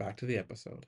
Back 0.00 0.16
to 0.16 0.24
the 0.26 0.38
episode. 0.38 0.86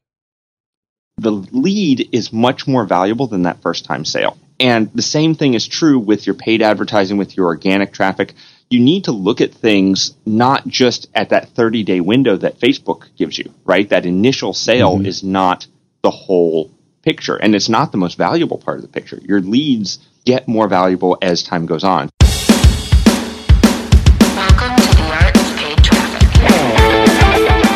The 1.18 1.30
lead 1.30 2.08
is 2.12 2.32
much 2.32 2.66
more 2.66 2.86
valuable 2.86 3.27
than 3.27 3.42
that 3.42 3.60
first 3.60 3.84
time 3.84 4.06
sale. 4.06 4.38
And 4.58 4.91
the 4.94 5.02
same 5.02 5.34
thing 5.34 5.52
is 5.52 5.68
true 5.68 5.98
with 5.98 6.27
your 6.27 6.34
paid 6.34 6.62
advertising, 6.62 7.18
with 7.18 7.36
your 7.36 7.44
organic 7.48 7.92
traffic. 7.92 8.33
You 8.70 8.80
need 8.80 9.05
to 9.05 9.12
look 9.12 9.42
at 9.42 9.52
things 9.52 10.14
not 10.24 10.66
just 10.66 11.10
at 11.14 11.28
that 11.28 11.50
30 11.50 11.84
day 11.84 12.00
window 12.00 12.38
that 12.38 12.58
Facebook 12.58 13.05
gives 13.18 13.36
you, 13.36 13.52
right? 13.66 13.86
That 13.90 14.06
initial 14.06 14.55
sale 14.55 14.96
mm-hmm. 14.96 15.05
is 15.05 15.22
not 15.22 15.66
the 16.00 16.10
whole 16.10 16.70
picture 17.02 17.36
and 17.36 17.55
it's 17.55 17.68
not 17.68 17.92
the 17.92 17.98
most 17.98 18.16
valuable 18.16 18.56
part 18.56 18.78
of 18.78 18.83
the 18.83 18.88
picture. 18.88 19.20
Your 19.22 19.42
leads 19.42 19.98
get 20.24 20.48
more 20.48 20.68
valuable 20.68 21.18
as 21.20 21.42
time 21.42 21.66
goes 21.66 21.84
on. 21.84 22.08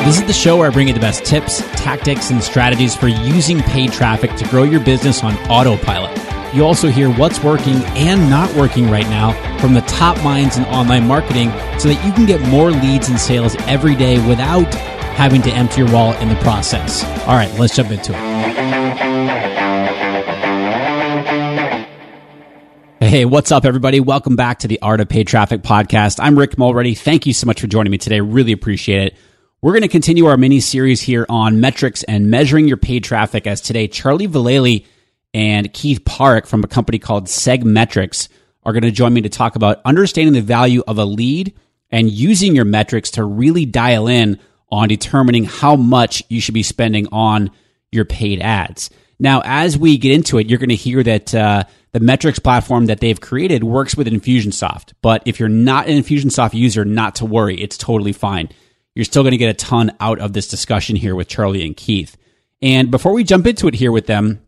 This 0.07 0.21
is 0.21 0.27
the 0.29 0.33
show 0.33 0.57
where 0.57 0.71
I 0.71 0.73
bring 0.73 0.87
you 0.87 0.95
the 0.95 1.01
best 1.01 1.25
tips, 1.25 1.59
tactics, 1.73 2.31
and 2.31 2.41
strategies 2.41 2.95
for 2.95 3.09
using 3.09 3.59
paid 3.59 3.91
traffic 3.91 4.33
to 4.37 4.47
grow 4.47 4.63
your 4.63 4.79
business 4.79 5.25
on 5.25 5.35
autopilot. 5.51 6.17
You 6.55 6.65
also 6.65 6.87
hear 6.87 7.11
what's 7.11 7.43
working 7.43 7.75
and 7.97 8.31
not 8.31 8.55
working 8.55 8.89
right 8.89 9.09
now 9.09 9.33
from 9.59 9.75
the 9.75 9.81
top 9.81 10.17
minds 10.23 10.59
in 10.59 10.65
online 10.67 11.09
marketing 11.09 11.51
so 11.81 11.89
that 11.89 12.01
you 12.07 12.13
can 12.13 12.25
get 12.25 12.41
more 12.43 12.71
leads 12.71 13.09
and 13.09 13.19
sales 13.19 13.57
every 13.63 13.97
day 13.97 14.25
without 14.29 14.73
having 15.17 15.43
to 15.43 15.51
empty 15.51 15.81
your 15.81 15.91
wallet 15.91 16.23
in 16.23 16.29
the 16.29 16.37
process. 16.37 17.03
All 17.23 17.35
right, 17.35 17.53
let's 17.59 17.75
jump 17.75 17.91
into 17.91 18.13
it. 18.13 18.47
Hey, 23.01 23.25
what's 23.25 23.51
up, 23.51 23.65
everybody? 23.65 23.99
Welcome 23.99 24.37
back 24.37 24.61
to 24.61 24.69
the 24.69 24.81
Art 24.83 25.01
of 25.01 25.09
Paid 25.09 25.27
Traffic 25.27 25.63
podcast. 25.63 26.21
I'm 26.23 26.39
Rick 26.39 26.57
Mulready. 26.59 26.95
Thank 26.95 27.27
you 27.27 27.33
so 27.33 27.47
much 27.47 27.61
for 27.61 27.67
joining 27.67 27.91
me 27.91 27.99
today. 27.99 28.21
Really 28.21 28.53
appreciate 28.53 29.09
it. 29.09 29.17
We're 29.63 29.73
going 29.73 29.83
to 29.83 29.89
continue 29.89 30.27
our 30.27 30.37
mini 30.37 30.61
series 30.61 31.01
here 31.01 31.25
on 31.31 31.61
metrics 31.61 32.03
and 32.03 32.31
measuring 32.31 32.69
your 32.69 32.77
paid 32.77 33.05
traffic 33.05 33.47
as 33.47 33.63
today 33.63 33.89
Charlie 33.89 34.29
Vallely 34.29 34.85
and 35.33 35.73
Keith 35.73 36.05
Perhac 36.05 36.47
from 36.47 36.63
a 36.63 36.67
company 36.67 36.99
called 36.99 37.25
Segmetrics 37.25 38.29
are 38.65 38.75
going 38.75 38.83
to 38.83 38.91
join 38.91 39.15
me 39.15 39.23
to 39.23 39.31
talk 39.31 39.57
about 39.57 39.81
understanding 39.87 40.35
the 40.35 40.43
value 40.43 40.83
of 40.87 40.99
a 40.99 41.07
lead 41.07 41.55
and 41.91 42.11
using 42.11 42.55
your 42.55 42.67
metrics 42.67 43.13
to 43.13 43.25
really 43.25 43.65
dial 43.65 44.09
in 44.09 44.39
on 44.69 44.89
determining 44.89 45.45
how 45.45 45.75
much 45.75 46.23
you 46.29 46.39
should 46.39 46.55
be 46.55 46.63
spending 46.63 47.09
on 47.11 47.51
your 47.91 48.05
paid 48.05 48.41
ads. 48.41 48.91
Now, 49.19 49.41
as 49.43 49.79
we 49.79 49.97
get 49.97 50.13
into 50.13 50.37
it, 50.37 50.51
you're 50.51 50.59
going 50.59 50.69
to 50.69 50.77
hear 50.77 51.03
that 51.03 51.35
uh, 51.35 51.65
the 51.93 52.01
metrics 52.01 52.39
platform 52.39 52.87
that 52.87 53.01
they've 53.01 53.21
created 53.21 53.65
works 53.65 53.97
with 53.97 54.07
Infusionsoft. 54.07 54.93
But 55.01 55.23
if 55.25 55.41
you're 55.41 55.49
not 55.49 55.89
an 55.89 55.99
Infusionsoft 55.99 56.53
user, 56.53 56.85
not 56.85 57.15
to 57.17 57.25
worry, 57.25 57.59
it's 57.59 57.79
totally 57.79 58.13
fine 58.13 58.51
you're 58.97 59.05
still 59.05 59.23
going 59.23 59.33
to 59.33 59.37
get 59.37 59.51
a 59.51 59.55
ton 59.55 59.95
out 60.01 60.19
of 60.21 60.33
this 60.33 60.49
discussion 60.49 60.97
here 60.97 61.15
with 61.15 61.29
Charlie 61.29 61.65
and 61.65 61.77
Keith. 61.77 62.17
And 62.63 62.91
before 62.91 63.13
we 63.13 63.25
jump 63.25 63.47
into 63.47 63.69
it 63.69 63.75
here 63.75 63.93
with 63.93 64.07
them, 64.07 64.41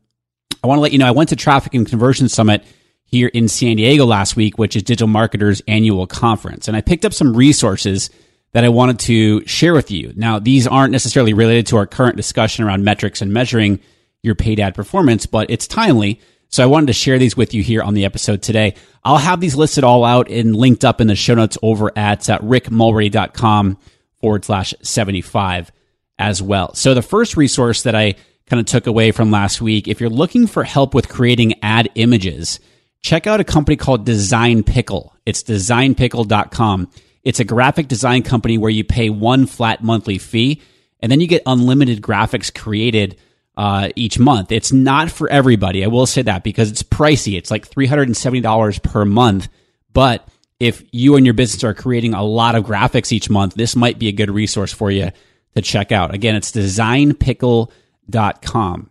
I 0.65 0.67
want 0.67 0.79
to 0.79 0.81
let 0.81 0.93
you 0.93 0.99
know 0.99 1.07
I 1.07 1.13
went 1.13 1.29
to 1.29 1.37
Traffic 1.37 1.75
and 1.75 1.87
Conversion 1.87 2.31
Summit 2.31 2.65
here 3.05 3.29
in 3.29 3.47
San 3.49 3.77
Diego 3.77 4.07
last 4.07 4.37
week, 4.37 4.57
which 4.57 4.75
is 4.75 4.83
Digital 4.83 5.07
Marketers 5.07 5.61
annual 5.69 6.07
conference. 6.07 6.67
And 6.67 6.77
I 6.77 6.81
picked 6.81 7.05
up 7.05 7.13
some 7.13 7.37
resources 7.37 8.09
that 8.53 8.65
I 8.65 8.71
wanted 8.71 8.99
to 9.01 9.47
share 9.47 9.75
with 9.75 9.91
you. 9.91 10.15
Now, 10.17 10.39
these 10.39 10.67
aren't 10.67 10.93
necessarily 10.93 11.35
related 11.35 11.67
to 11.67 11.77
our 11.77 11.87
current 11.87 12.17
discussion 12.17 12.65
around 12.65 12.85
metrics 12.85 13.21
and 13.21 13.31
measuring 13.31 13.81
your 14.23 14.35
paid 14.35 14.61
ad 14.61 14.75
performance, 14.75 15.27
but 15.27 15.51
it's 15.51 15.67
timely. 15.67 16.23
So 16.49 16.63
I 16.63 16.67
wanted 16.67 16.87
to 16.87 16.95
share 16.95 17.19
these 17.19 17.37
with 17.37 17.53
you 17.53 17.63
here 17.63 17.83
on 17.83 17.93
the 17.93 18.07
episode 18.07 18.41
today. 18.41 18.77
I'll 19.05 19.19
have 19.19 19.41
these 19.41 19.57
listed 19.57 19.85
all 19.85 20.07
out 20.07 20.31
and 20.31 20.57
linked 20.57 20.87
up 20.87 21.03
in 21.03 21.07
the 21.07 21.15
show 21.15 21.35
notes 21.35 21.59
over 21.63 21.93
at 21.97 22.31
uh, 22.31 22.39
rickmulready.com 22.39 23.77
forward 24.21 24.45
slash 24.45 24.75
75 24.83 25.73
as 26.19 26.43
well. 26.43 26.75
So 26.75 26.95
the 26.95 27.03
first 27.03 27.37
resource 27.37 27.83
that 27.83 27.95
I 27.95 28.15
kind 28.47 28.61
of 28.61 28.67
took 28.67 28.87
away 28.87 29.13
from 29.13 29.31
last 29.31 29.61
week, 29.61 29.89
if 29.89 30.01
you're 30.01 30.11
looking 30.11 30.47
for 30.47 30.65
help 30.65 30.95
with 30.95 31.09
creating 31.09 31.63
ad 31.63 31.91
images, 31.95 32.61
check 33.03 33.27
out 33.27 33.41
a 33.41 33.45
company 33.45 33.77
called 33.77 34.05
Design 34.05 34.63
Pickle. 34.63 35.15
It's 35.27 35.43
designpickle.com. 35.43 36.91
It's 37.25 37.41
a 37.41 37.45
graphic 37.45 37.89
design 37.89 38.23
company 38.23 38.59
where 38.59 38.71
you 38.71 38.85
pay 38.85 39.11
one 39.11 39.47
flat 39.47 39.83
monthly 39.83 40.19
fee 40.19 40.63
and 41.01 41.13
then 41.13 41.21
you 41.21 41.27
get 41.27 41.43
unlimited 41.47 42.01
graphics 42.01 42.53
created 42.55 43.17
uh, 43.57 43.91
each 43.97 44.19
month. 44.19 44.53
It's 44.53 44.73
not 44.73 45.11
for 45.11 45.29
everybody. 45.29 45.85
I 45.85 45.89
will 45.89 46.07
say 46.07 46.23
that 46.23 46.45
because 46.45 46.71
it's 46.71 46.83
pricey. 46.83 47.37
It's 47.37 47.51
like 47.51 47.69
$370 47.69 48.83
per 48.83 49.05
month, 49.05 49.49
but 49.93 50.27
if 50.61 50.83
you 50.93 51.17
and 51.17 51.25
your 51.25 51.33
business 51.35 51.65
are 51.65 51.75
creating 51.75 52.15
a 52.15 52.23
lot 52.23 52.55
of 52.55 52.65
graphics 52.65 53.13
each 53.13 53.29
month, 53.31 53.55
this 53.55 53.75
might 53.77 53.99
be 53.99 54.09
a 54.09 54.13
good 54.13 54.31
resource 54.31 54.73
for 54.73 54.91
you 54.91 55.11
to 55.55 55.63
check 55.63 55.93
out. 55.93 56.15
Again, 56.15 56.37
it's 56.37 56.53
designpickle.com. 56.53 58.91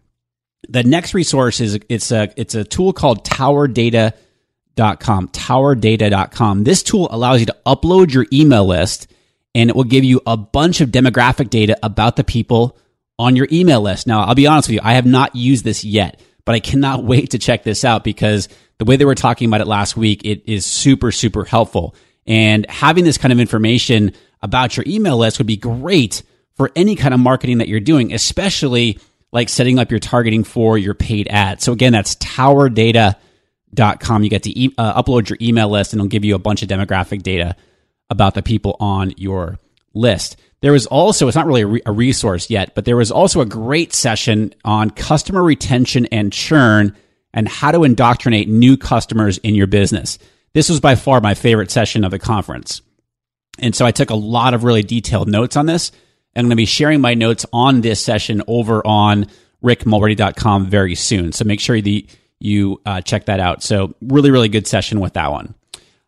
The 0.70 0.84
next 0.84 1.14
resource 1.14 1.62
is 1.62 1.78
it's 1.88 2.12
a 2.12 2.34
it's 2.36 2.56
a 2.56 2.64
tool 2.64 2.94
called 2.94 3.24
towerdata.com. 3.24 5.28
Towerdata.com. 5.30 6.64
This 6.64 6.82
tool 6.84 7.08
allows 7.12 7.42
you 7.42 7.46
to 7.48 7.58
upload 7.66 8.14
your 8.14 8.28
email 8.34 8.66
list 8.66 9.12
and 9.56 9.70
it 9.70 9.76
will 9.76 9.86
give 9.86 10.04
you 10.04 10.22
a 10.26 10.38
bunch 10.38 10.82
of 10.82 10.90
demographic 10.90 11.50
data 11.50 11.78
about 11.84 12.16
the 12.16 12.24
people 12.24 12.78
on 13.18 13.36
your 13.36 13.48
email 13.52 13.82
list. 13.82 14.08
Now, 14.08 14.22
I'll 14.22 14.36
be 14.36 14.48
honest 14.48 14.68
with 14.68 14.76
you, 14.76 14.82
I 14.84 14.94
have 14.94 15.06
not 15.06 15.36
used 15.36 15.64
this 15.64 15.84
yet, 15.84 16.20
but 16.46 16.56
I 16.56 16.60
cannot 16.60 17.04
wait 17.04 17.32
to 17.32 17.40
check 17.40 17.64
this 17.64 17.84
out 17.84 18.04
because 18.04 18.50
the 18.80 18.86
way 18.86 18.96
they 18.96 19.06
were 19.06 19.16
talking 19.16 19.48
about 19.48 19.62
it 19.62 19.68
last 19.68 19.98
week, 19.98 20.26
it 20.26 20.44
is 20.46 20.66
super, 20.66 21.12
super 21.12 21.46
helpful. 21.46 21.96
And 22.26 22.66
having 22.70 23.04
this 23.04 23.18
kind 23.18 23.32
of 23.32 23.40
information 23.40 24.14
about 24.42 24.78
your 24.78 24.86
email 24.88 25.18
list 25.18 25.40
would 25.40 25.48
be 25.48 25.58
great 25.58 26.24
for 26.56 26.72
any 26.76 26.96
kind 26.96 27.14
of 27.14 27.20
marketing 27.20 27.60
that 27.60 27.68
you're 27.68 27.80
doing, 27.80 28.14
especially 28.14 29.00
like 29.32 29.50
setting 29.50 29.80
up 29.80 29.92
your 29.92 30.00
targeting 30.00 30.44
for 30.44 30.78
your 30.78 30.94
paid 30.94 31.28
ads. 31.30 31.64
So 31.64 31.74
again, 31.74 31.94
that's 31.94 32.16
towerdata.com. 32.16 34.24
You 34.24 34.30
get 34.30 34.44
to 34.44 34.60
e- 34.60 34.74
uh, 34.78 35.02
upload 35.02 35.30
your 35.30 35.38
email 35.42 35.70
list 35.70 35.94
and 35.94 36.00
it'll 36.00 36.10
give 36.10 36.26
you 36.26 36.36
a 36.36 36.40
bunch 36.40 36.62
of 36.62 36.70
demographic 36.70 37.24
data 37.24 37.56
about 38.10 38.36
the 38.36 38.42
people 38.42 38.78
on 38.80 39.14
your 39.18 39.60
list. 39.94 40.38
There 40.62 40.72
was 40.72 40.88
also, 40.88 41.28
it's 41.28 41.36
not 41.36 41.46
really 41.46 41.62
a, 41.62 41.68
re- 41.68 41.82
a 41.86 41.92
resource 41.92 42.50
yet, 42.50 42.74
but 42.74 42.86
there 42.86 42.98
was 42.98 43.12
also 43.12 43.42
a 43.42 43.46
great 43.46 43.94
session 43.94 44.56
on 44.66 44.90
customer 44.90 45.44
retention 45.44 46.08
and 46.08 46.34
churn 46.34 46.96
and 47.38 47.48
how 47.48 47.72
to 47.72 47.84
indoctrinate 47.84 48.50
new 48.50 48.76
customers 48.76 49.38
in 49.38 49.54
your 49.54 49.68
business. 49.68 50.18
This 50.54 50.70
was 50.70 50.80
by 50.80 50.96
far 50.96 51.22
my 51.22 51.36
favorite 51.36 51.70
session 51.70 52.04
of 52.04 52.10
the 52.10 52.18
conference. 52.18 52.82
And 53.60 53.76
so 53.76 53.86
I 53.86 53.92
took 53.92 54.10
a 54.10 54.16
lot 54.16 54.56
of 54.56 54.64
really 54.64 54.82
detailed 54.82 55.28
notes 55.28 55.56
on 55.56 55.68
this. 55.68 55.92
And 56.34 56.44
I'm 56.44 56.46
going 56.46 56.56
to 56.56 56.56
be 56.56 56.66
sharing 56.66 57.00
my 57.00 57.14
notes 57.14 57.46
on 57.54 57.82
this 57.82 58.04
session 58.04 58.42
over 58.48 58.82
on 58.86 59.28
rickmulready.com 59.64 60.66
very 60.66 60.96
soon. 60.96 61.32
So 61.32 61.46
make 61.46 61.60
sure 61.60 61.80
that 61.80 62.04
you 62.40 62.82
uh, 62.88 63.02
check 63.02 63.26
that 63.26 63.40
out. 63.40 63.62
So 63.62 63.94
really, 64.02 64.32
really 64.32 64.50
good 64.50 64.66
session 64.66 65.00
with 65.00 65.14
that 65.14 65.30
one. 65.30 65.54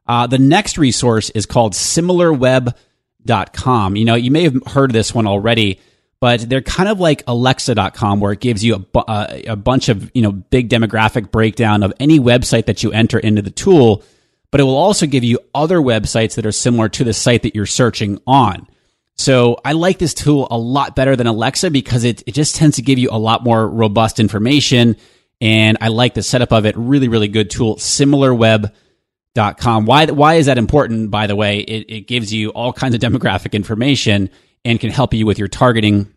Uh, 0.08 0.26
the 0.26 0.40
next 0.40 0.80
resource 0.80 1.30
is 1.30 1.46
called 1.46 1.74
similarweb.com. 1.74 3.96
You 3.96 4.06
know, 4.06 4.16
you 4.16 4.32
may 4.32 4.46
have 4.46 4.66
heard 4.66 4.94
this 4.94 5.14
one 5.14 5.28
already, 5.28 5.80
but 6.22 6.50
they're 6.50 6.62
kind 6.62 6.90
of 6.90 7.00
like 7.00 7.24
alexa.com 7.28 8.20
where 8.20 8.34
it 8.34 8.40
gives 8.40 8.64
you 8.64 8.76
a, 8.76 8.80
bu- 8.80 9.00
uh, 9.00 9.40
a 9.48 9.56
bunch 9.56 9.90
of, 9.90 10.12
you 10.14 10.22
know, 10.22 10.32
big 10.32 10.70
demographic 10.70 11.32
breakdown 11.32 11.82
of 11.82 11.92
any 12.00 12.20
website 12.20 12.66
that 12.66 12.84
you 12.84 12.92
enter 12.92 13.18
into 13.18 13.42
the 13.42 13.52
tool, 13.52 14.04
but 14.52 14.60
it 14.60 14.66
will 14.66 14.76
also 14.76 15.06
give 15.06 15.24
you 15.24 15.40
other 15.56 15.80
websites 15.80 16.36
that 16.36 16.46
are 16.46 16.52
similar 16.52 16.90
to 16.90 17.06
the 17.06 17.14
site 17.14 17.44
that 17.44 17.56
you're 17.56 17.66
searching 17.66 18.20
on. 18.28 18.68
So 19.16 19.60
I 19.64 19.72
like 19.74 19.98
this 19.98 20.14
tool 20.14 20.48
a 20.50 20.58
lot 20.58 20.96
better 20.96 21.16
than 21.16 21.28
Alexa 21.28 21.72
because 21.72 22.04
it, 22.04 22.24
it 22.26 22.34
just 22.34 22.56
tends 22.56 22.78
to 22.78 22.82
give 22.82 22.98
you 23.00 23.10
a 23.12 23.20
lot 23.20 23.44
more 23.44 23.68
robust 23.68 24.20
information. 24.20 24.96
And 25.42 25.78
I 25.82 25.90
like 25.90 26.14
the 26.14 26.24
setup 26.24 26.52
of 26.52 26.66
it. 26.66 26.76
Really, 26.78 27.10
really 27.10 27.28
good 27.28 27.50
tool. 27.50 27.76
SimilarWeb.com. 27.76 29.86
Why, 29.86 30.06
why 30.06 30.36
is 30.36 30.46
that 30.48 30.58
important, 30.58 31.12
by 31.12 31.28
the 31.28 31.36
way? 31.36 31.60
It, 31.60 31.90
it 31.90 32.08
gives 32.08 32.34
you 32.34 32.50
all 32.50 32.74
kinds 32.74 32.96
of 32.96 33.02
demographic 33.02 33.54
information 33.54 34.30
and 34.66 34.80
can 34.80 34.90
help 34.92 35.14
you 35.14 35.26
with 35.26 35.40
your 35.40 35.48
targeting 35.48 36.14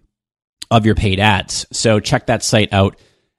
of 0.70 0.86
your 0.86 0.94
paid 0.94 1.20
ads. 1.20 1.66
So 1.72 2.00
check 2.00 2.26
that 2.26 2.42
site 2.42 2.72
out 2.72 2.98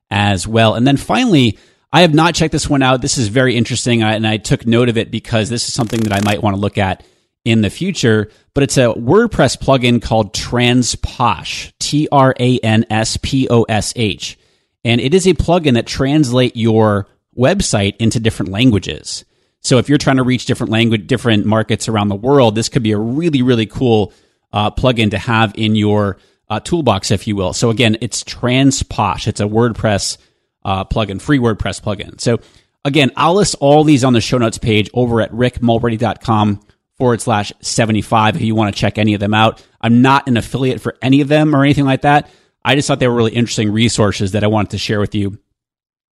as 0.09 0.47
well. 0.47 0.75
And 0.75 0.85
then 0.85 0.97
finally, 0.97 1.57
I 1.91 2.01
have 2.01 2.13
not 2.13 2.35
checked 2.35 2.51
this 2.51 2.69
one 2.69 2.81
out. 2.81 3.01
This 3.01 3.17
is 3.17 3.27
very 3.27 3.55
interesting, 3.55 4.01
and 4.01 4.25
I 4.25 4.37
took 4.37 4.65
note 4.65 4.89
of 4.89 4.97
it 4.97 5.11
because 5.11 5.49
this 5.49 5.67
is 5.67 5.73
something 5.73 5.99
that 6.01 6.13
I 6.13 6.21
might 6.23 6.41
want 6.41 6.55
to 6.55 6.59
look 6.59 6.77
at 6.77 7.03
in 7.45 7.61
the 7.61 7.69
future. 7.69 8.31
But 8.53 8.63
it's 8.63 8.77
a 8.77 8.93
WordPress 8.93 9.57
plugin 9.57 10.01
called 10.01 10.33
Transposh, 10.33 11.71
T 11.79 12.07
R 12.11 12.33
A 12.39 12.59
N 12.59 12.85
S 12.89 13.17
P 13.21 13.47
O 13.49 13.63
S 13.63 13.93
H, 13.95 14.39
and 14.83 14.99
it 15.01 15.13
is 15.13 15.27
a 15.27 15.33
plugin 15.33 15.73
that 15.75 15.85
translate 15.85 16.55
your 16.55 17.07
website 17.37 17.95
into 17.97 18.19
different 18.19 18.51
languages. 18.51 19.25
So 19.61 19.77
if 19.77 19.87
you're 19.87 19.97
trying 19.97 20.17
to 20.17 20.23
reach 20.23 20.45
different 20.45 20.71
language, 20.71 21.07
different 21.07 21.45
markets 21.45 21.87
around 21.87 22.09
the 22.09 22.15
world, 22.15 22.55
this 22.55 22.69
could 22.69 22.83
be 22.83 22.91
a 22.91 22.97
really, 22.97 23.41
really 23.41 23.65
cool 23.65 24.13
uh, 24.53 24.71
plugin 24.71 25.11
to 25.11 25.17
have 25.17 25.53
in 25.55 25.75
your 25.75 26.17
uh, 26.49 26.59
toolbox, 26.59 27.11
if 27.11 27.27
you 27.27 27.35
will. 27.35 27.51
So 27.53 27.69
again, 27.69 27.97
it's 27.99 28.23
Transposh. 28.23 29.27
It's 29.27 29.41
a 29.41 29.45
WordPress 29.45 30.17
uh, 30.63 30.85
plugin, 30.85 31.19
free 31.19 31.39
WordPress 31.39 31.81
plugin. 31.81 32.21
So 32.21 32.39
again, 32.85 33.11
I'll 33.17 33.35
list 33.35 33.55
all 33.59 33.83
these 33.83 34.03
on 34.03 34.13
the 34.13 34.21
show 34.21 34.37
notes 34.37 34.57
page 34.57 34.89
over 34.93 35.19
at 35.19 35.31
rickmulready.com 35.31 36.61
forward 36.97 37.21
slash 37.21 37.51
75 37.59 38.35
if 38.35 38.41
you 38.43 38.55
want 38.55 38.73
to 38.73 38.79
check 38.79 38.97
any 38.97 39.15
of 39.15 39.19
them 39.19 39.33
out. 39.33 39.65
I'm 39.81 40.01
not 40.01 40.27
an 40.27 40.37
affiliate 40.37 40.81
for 40.81 40.95
any 41.01 41.21
of 41.21 41.27
them 41.27 41.55
or 41.55 41.63
anything 41.63 41.85
like 41.85 42.01
that. 42.01 42.29
I 42.63 42.75
just 42.75 42.87
thought 42.87 42.99
they 42.99 43.07
were 43.07 43.15
really 43.15 43.33
interesting 43.33 43.71
resources 43.71 44.33
that 44.33 44.43
I 44.43 44.47
wanted 44.47 44.71
to 44.71 44.77
share 44.77 44.99
with 44.99 45.15
you 45.15 45.39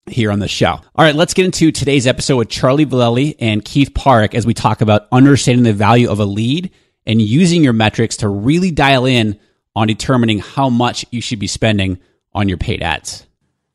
here 0.07 0.33
on 0.33 0.41
the 0.41 0.49
show. 0.49 0.71
All 0.73 1.05
right, 1.05 1.15
let's 1.15 1.35
get 1.35 1.45
into 1.45 1.71
today's 1.71 2.07
episode 2.07 2.37
with 2.37 2.49
Charlie 2.49 2.87
Vallely 2.87 3.37
and 3.39 3.65
Keith 3.65 3.93
Perhac 3.95 4.35
as 4.35 4.47
we 4.47 4.55
talk 4.55 4.81
about 4.81 5.07
understanding 5.13 5.63
the 5.63 5.73
value 5.73 6.11
of 6.11 6.19
a 6.19 6.25
lead 6.25 6.73
and 7.07 7.21
using 7.21 7.65
your 7.65 7.73
metrics 7.73 8.19
to 8.19 8.29
really 8.29 8.71
dial 8.71 9.07
in 9.07 9.39
on 9.75 9.87
determining 9.87 10.41
how 10.41 10.69
much 10.69 11.05
you 11.11 11.21
should 11.21 11.39
be 11.39 11.47
spending 11.47 11.99
on 12.33 12.49
your 12.49 12.59
paid 12.59 12.83
ads. 12.83 13.27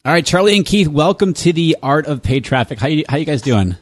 All 0.03 0.11
right, 0.11 0.25
Charlie 0.25 0.55
and 0.55 0.65
Keith, 0.65 0.87
welcome 0.87 1.33
to 1.33 1.51
the 1.51 1.77
Art 1.81 2.05
of 2.05 2.21
Paid 2.21 2.45
Traffic. 2.45 2.79
How 2.79 2.87
you, 2.87 3.03
how 3.09 3.17
you 3.17 3.25
guys 3.25 3.41
doing? 3.41 3.75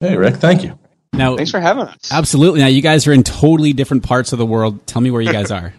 Hey, 0.00 0.16
Rick. 0.16 0.36
Thank 0.36 0.64
you. 0.64 0.78
Now, 1.12 1.36
thanks 1.36 1.50
for 1.50 1.60
having 1.60 1.84
us. 1.84 2.10
Absolutely. 2.12 2.60
Now, 2.60 2.66
you 2.66 2.82
guys 2.82 3.06
are 3.06 3.12
in 3.12 3.22
totally 3.22 3.72
different 3.72 4.02
parts 4.02 4.32
of 4.32 4.38
the 4.38 4.46
world. 4.46 4.86
Tell 4.86 5.02
me 5.02 5.10
where 5.10 5.22
you 5.22 5.32
guys 5.32 5.50
are. 5.50 5.74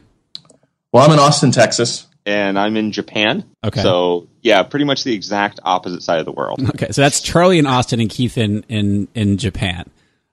well, 0.92 1.06
I'm 1.06 1.12
in 1.12 1.20
Austin, 1.20 1.52
Texas, 1.52 2.08
and 2.25 2.58
I'm 2.60 2.75
in 2.78 2.92
Japan. 2.92 3.44
Okay. 3.63 3.81
So 3.81 4.28
yeah, 4.42 4.63
pretty 4.63 4.86
much 4.86 5.04
the 5.04 5.13
exact 5.13 5.60
opposite 5.63 6.02
side 6.04 6.20
of 6.20 6.25
the 6.25 6.31
world. 6.31 6.62
Okay, 6.70 6.92
so 6.92 7.02
that's 7.02 7.22
Charlie 7.22 7.60
in 7.60 7.66
Austin 7.66 8.00
and 8.00 8.10
Keith 8.10 8.38
in 8.38 8.63
in 8.70 9.08
in 9.13 9.38
Japan. 9.38 9.90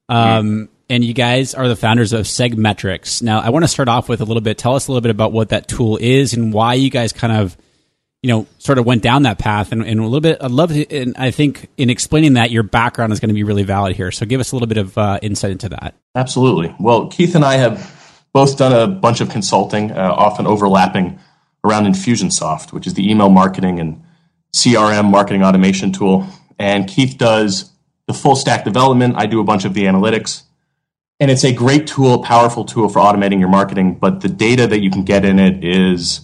Um, 0.09 0.69
and 0.89 1.05
you 1.05 1.15
guys 1.15 1.55
are 1.55 1.69
the 1.69 1.77
founders 1.77 2.13
of 2.13 2.27
Segmetrics. 2.27 3.23
Now, 3.23 3.41
I 3.41 3.51
want 3.51 3.65
to 3.65 3.69
start 3.69 3.89
off 3.89 4.09
with 4.09 4.21
a 4.21 4.25
little 4.25 4.43
bit. 4.43 4.59
Tell 4.59 4.75
us 4.75 4.89
a 4.89 4.93
little 4.93 5.01
bit 5.01 5.11
about 5.11 5.33
what 5.33 5.49
that 5.51 5.69
tool 5.69 5.97
is 6.01 6.35
and 6.35 6.53
why 6.53 6.75
you 6.75 6.91
guys 6.91 7.13
kind 7.13 7.33
of, 7.33 7.57
you 8.23 8.29
know, 8.29 8.47
sort 8.59 8.79
of 8.79 8.87
went 8.87 9.03
down 9.03 9.23
that 9.23 9.39
path. 9.39 9.73
And, 9.73 9.83
and 9.83 10.01
a 10.01 10.03
little 10.03 10.21
bit, 10.21 10.39
I'd 10.41 10.51
love 10.51 10.71
to, 10.71 10.91
and 10.95 11.17
I 11.17 11.31
think 11.31 11.69
in 11.77 11.91
explaining 11.91 12.35
that, 12.35 12.51
your 12.51 12.63
background 12.63 13.13
is 13.13 13.21
going 13.21 13.29
to 13.29 13.35
be 13.35 13.45
really 13.45 13.63
valid 13.63 13.97
here. 13.97 14.11
So 14.11 14.27
give 14.27 14.41
us 14.41 14.53
a 14.53 14.57
little 14.57 14.69
bit 14.69 14.79
of 14.79 14.97
uh, 14.99 15.19
insight 15.23 15.53
into 15.53 15.71
that. 15.71 15.95
Absolutely. 16.15 16.75
Well, 16.79 17.09
Keith 17.09 17.35
and 17.35 17.45
I 17.45 17.55
have 17.55 18.23
both 18.33 18.59
done 18.59 18.73
a 18.73 18.87
bunch 18.87 19.21
of 19.21 19.31
consulting, 19.31 19.91
uh, 19.93 20.13
often 20.17 20.47
overlapping 20.47 21.19
around 21.65 21.85
Infusionsoft, 21.87 22.73
which 22.73 22.87
is 22.87 22.95
the 22.95 23.11
email 23.11 23.31
marketing 23.31 23.81
and 23.81 24.03
CRM 24.55 25.11
marketing 25.11 25.43
automation 25.43 25.93
tool. 25.93 26.27
And 26.59 26.87
Keith 26.87 27.17
does 27.17 27.71
the 28.07 28.13
full 28.13 28.37
stack 28.37 28.65
development. 28.65 29.15
I 29.17 29.27
do 29.27 29.41
a 29.41 29.45
bunch 29.45 29.65
of 29.65 29.75
the 29.75 29.85
analytics. 29.85 30.43
And 31.21 31.31
it's 31.31 31.45
a 31.45 31.53
great 31.53 31.87
tool, 31.87 32.23
powerful 32.23 32.65
tool 32.65 32.89
for 32.89 32.99
automating 32.99 33.39
your 33.39 33.49
marketing, 33.49 33.95
but 33.95 34.21
the 34.21 34.29
data 34.29 34.67
that 34.67 34.81
you 34.81 34.91
can 34.91 35.05
get 35.05 35.25
in 35.25 35.39
it 35.39 35.65
is 35.65 36.23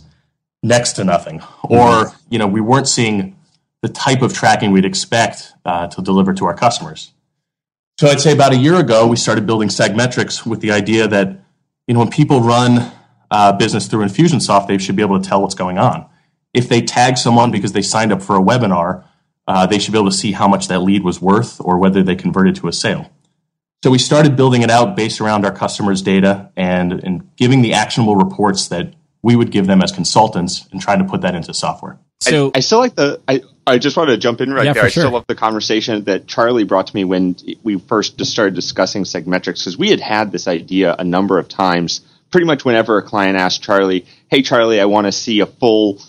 next 0.63 0.95
to 0.95 1.05
nothing. 1.05 1.43
Or, 1.63 2.13
you 2.29 2.39
know, 2.39 2.47
we 2.47 2.61
weren't 2.61 2.89
seeing 2.89 3.37
the 3.83 3.89
type 3.89 4.21
of 4.21 4.35
tracking 4.35 4.73
we'd 4.73 4.85
expect 4.85 5.53
uh, 5.65 5.87
to 5.87 6.03
deliver 6.03 6.35
to 6.35 6.45
our 6.45 6.55
customers. 6.55 7.13
So 7.99 8.09
I'd 8.09 8.21
say 8.21 8.33
about 8.33 8.53
a 8.53 8.57
year 8.57 8.77
ago, 8.77 9.07
we 9.07 9.17
started 9.17 9.47
building 9.47 9.69
Segmetrics 9.69 10.45
with 10.45 10.61
the 10.61 10.73
idea 10.73 11.07
that, 11.07 11.41
you 11.87 11.95
know, 11.95 12.01
when 12.01 12.11
people 12.11 12.41
run 12.41 12.93
uh, 13.31 13.53
business 13.53 13.87
through 13.87 14.05
Infusionsoft, 14.05 14.67
they 14.67 14.79
should 14.79 14.97
be 14.97 15.03
able 15.03 15.21
to 15.21 15.29
tell 15.29 15.41
what's 15.41 15.55
going 15.55 15.79
on. 15.79 16.07
If 16.53 16.69
they 16.69 16.83
tag 16.83 17.17
someone 17.17 17.51
because 17.51 17.73
they 17.73 17.83
signed 17.83 18.13
up 18.13 18.23
for 18.23 18.37
a 18.37 18.41
webinar, 18.41 19.05
uh, 19.47 19.67
they 19.67 19.79
should 19.79 19.93
be 19.93 19.99
able 19.99 20.11
to 20.11 20.17
see 20.17 20.33
how 20.33 20.49
much 20.49 20.69
that 20.69 20.81
lead 20.81 21.05
was 21.05 21.21
worth 21.21 21.61
or 21.61 21.79
whether 21.79 22.03
they 22.03 22.17
converted 22.17 22.57
to 22.57 22.69
a 22.69 22.73
sale. 22.73 23.11
So 23.83 23.91
we 23.91 23.99
started 23.99 24.37
building 24.37 24.63
it 24.63 24.71
out 24.71 24.95
based 24.95 25.21
around 25.21 25.47
our 25.47 25.53
customers' 25.53 26.03
data 26.03 26.51
and, 26.55 26.93
and 26.93 27.35
giving 27.37 27.63
the 27.63 27.73
actionable 27.73 28.15
reports 28.15 28.69
that 28.69 28.93
we 29.23 29.37
would 29.37 29.51
give 29.51 29.67
them 29.67 29.83
as 29.83 29.91
consultants 29.91 30.69
and 30.71 30.81
trying 30.81 30.99
to 30.99 31.05
put 31.05 31.23
that 31.23 31.35
into 31.35 31.55
software. 31.55 31.99
So 32.21 32.49
I, 32.49 32.59
I 32.59 32.61
still 32.61 32.79
like 32.79 32.95
the 32.95 33.21
I, 33.27 33.41
I 33.67 33.79
just 33.79 33.97
wanted 33.97 34.13
to 34.13 34.19
jump 34.19 34.43
in 34.43 34.53
right 34.53 34.67
yeah, 34.67 34.75
there. 34.75 34.85
I 34.85 34.89
sure. 34.89 35.05
still 35.05 35.13
love 35.13 35.25
the 35.27 35.35
conversation 35.35 36.05
that 36.05 36.27
Charlie 36.27 36.65
brought 36.65 36.89
to 36.89 36.95
me 36.95 37.05
when 37.05 37.37
we 37.63 37.79
first 37.79 38.19
just 38.19 38.31
started 38.31 38.55
discussing 38.55 39.05
Segmetrics 39.05 39.61
because 39.61 39.79
we 39.79 39.89
had 39.89 40.01
had 40.01 40.31
this 40.31 40.47
idea 40.47 40.95
a 40.99 41.05
number 41.05 41.39
of 41.39 41.49
times. 41.49 42.03
Pretty 42.31 42.47
much 42.47 42.65
whenever 42.65 42.99
a 42.99 43.03
client 43.03 43.39
asked 43.39 43.63
Charlie, 43.63 44.05
"Hey 44.29 44.43
Charlie, 44.43 44.81
I 44.81 44.85
want 44.85 45.07
to 45.07 45.13
see 45.13 45.41
a 45.41 45.47
full 45.47 46.03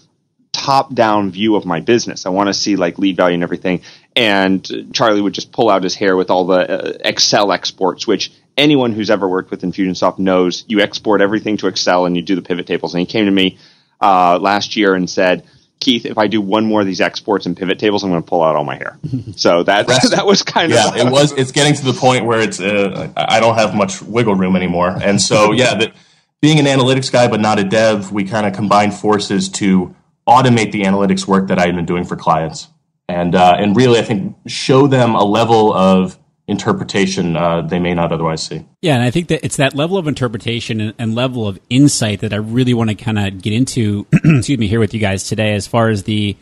top 0.51 0.93
down 0.93 1.31
view 1.31 1.55
of 1.55 1.65
my 1.65 1.79
business. 1.79 2.25
I 2.25 2.29
want 2.29 2.47
to 2.47 2.53
see 2.53 2.75
like 2.75 2.99
lead 2.99 3.15
value 3.15 3.35
and 3.35 3.43
everything." 3.43 3.81
And 4.15 4.93
Charlie 4.93 5.21
would 5.21 5.33
just 5.33 5.51
pull 5.51 5.69
out 5.69 5.83
his 5.83 5.95
hair 5.95 6.17
with 6.17 6.29
all 6.29 6.45
the 6.45 6.53
uh, 6.53 6.97
Excel 6.99 7.51
exports, 7.51 8.05
which 8.05 8.31
anyone 8.57 8.91
who's 8.91 9.09
ever 9.09 9.27
worked 9.27 9.51
with 9.51 9.61
Infusionsoft 9.61 10.19
knows 10.19 10.65
you 10.67 10.81
export 10.81 11.21
everything 11.21 11.57
to 11.57 11.67
Excel 11.67 12.05
and 12.05 12.15
you 12.15 12.21
do 12.21 12.35
the 12.35 12.41
pivot 12.41 12.67
tables. 12.67 12.93
And 12.93 12.99
he 12.99 13.05
came 13.05 13.25
to 13.25 13.31
me 13.31 13.57
uh, 14.01 14.37
last 14.39 14.75
year 14.75 14.95
and 14.95 15.09
said, 15.09 15.45
Keith, 15.81 16.05
if 16.05 16.17
I 16.17 16.27
do 16.27 16.39
one 16.39 16.65
more 16.65 16.81
of 16.81 16.85
these 16.85 17.01
exports 17.01 17.47
and 17.47 17.57
pivot 17.57 17.79
tables, 17.79 18.03
I'm 18.03 18.11
going 18.11 18.21
to 18.21 18.29
pull 18.29 18.43
out 18.43 18.55
all 18.55 18.63
my 18.63 18.75
hair. 18.75 18.97
So 19.35 19.63
that 19.63 19.87
that 20.11 20.25
was 20.25 20.43
kind 20.43 20.71
yeah, 20.71 20.89
of 20.89 20.95
yeah. 20.95 21.07
it 21.07 21.11
was. 21.11 21.31
It's 21.31 21.51
getting 21.51 21.73
to 21.73 21.85
the 21.85 21.93
point 21.93 22.25
where 22.25 22.39
it's 22.39 22.59
uh, 22.59 23.11
I 23.15 23.39
don't 23.39 23.55
have 23.55 23.73
much 23.73 24.01
wiggle 24.01 24.35
room 24.35 24.55
anymore, 24.55 24.95
and 25.01 25.19
so 25.19 25.51
yeah, 25.53 25.75
the, 25.75 25.93
being 26.41 26.59
an 26.59 26.65
analytics 26.65 27.11
guy 27.11 27.27
but 27.27 27.39
not 27.39 27.57
a 27.59 27.63
dev, 27.63 28.11
we 28.11 28.25
kind 28.25 28.45
of 28.45 28.53
combined 28.53 28.93
forces 28.93 29.49
to 29.49 29.95
automate 30.27 30.71
the 30.71 30.83
analytics 30.83 31.25
work 31.25 31.47
that 31.47 31.57
I 31.57 31.65
had 31.65 31.75
been 31.75 31.85
doing 31.85 32.03
for 32.03 32.15
clients, 32.15 32.67
and 33.11 33.35
uh, 33.35 33.55
and 33.57 33.75
really 33.75 33.99
I 33.99 34.03
think 34.03 34.35
show 34.47 34.87
them 34.87 35.15
a 35.15 35.23
level 35.23 35.73
of 35.73 36.17
interpretation 36.47 37.37
uh, 37.37 37.61
they 37.61 37.79
may 37.79 37.93
not 37.93 38.11
otherwise 38.11 38.43
see. 38.43 38.65
Yeah, 38.81 38.95
and 38.95 39.03
I 39.03 39.11
think 39.11 39.29
that 39.29 39.43
it's 39.43 39.57
that 39.57 39.73
level 39.73 39.97
of 39.97 40.07
interpretation 40.07 40.81
and, 40.81 40.93
and 40.99 41.15
level 41.15 41.47
of 41.47 41.59
insight 41.69 42.21
that 42.21 42.33
I 42.33 42.37
really 42.37 42.73
want 42.73 42.89
to 42.89 42.95
kind 42.95 43.17
of 43.17 43.41
get 43.41 43.53
into. 43.53 44.05
excuse 44.13 44.57
me, 44.57 44.67
here 44.67 44.79
with 44.79 44.93
you 44.93 44.99
guys 44.99 45.23
today, 45.23 45.53
as 45.53 45.67
far 45.67 45.89
as 45.89 46.03
the, 46.03 46.35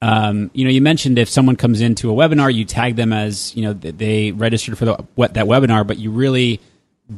um, 0.00 0.50
you 0.54 0.64
know, 0.64 0.70
you 0.70 0.80
mentioned 0.80 1.18
if 1.18 1.28
someone 1.28 1.56
comes 1.56 1.80
into 1.80 2.10
a 2.10 2.14
webinar, 2.14 2.52
you 2.52 2.64
tag 2.64 2.96
them 2.96 3.12
as 3.12 3.54
you 3.56 3.62
know 3.62 3.72
they 3.72 4.32
registered 4.32 4.78
for 4.78 4.84
the, 4.84 5.06
what, 5.14 5.34
that 5.34 5.46
webinar, 5.46 5.86
but 5.86 5.98
you 5.98 6.10
really 6.10 6.60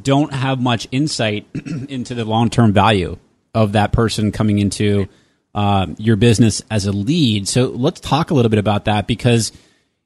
don't 0.01 0.33
have 0.33 0.59
much 0.59 0.87
insight 0.91 1.45
into 1.89 2.15
the 2.15 2.25
long 2.25 2.49
term 2.49 2.73
value 2.73 3.17
of 3.53 3.73
that 3.73 3.91
person 3.91 4.31
coming 4.31 4.59
into 4.59 5.07
um, 5.53 5.95
your 5.99 6.15
business 6.15 6.61
as 6.69 6.85
a 6.85 6.91
lead. 6.91 7.47
So 7.47 7.67
let's 7.67 7.99
talk 7.99 8.31
a 8.31 8.33
little 8.33 8.49
bit 8.49 8.59
about 8.59 8.85
that 8.85 9.07
because 9.07 9.51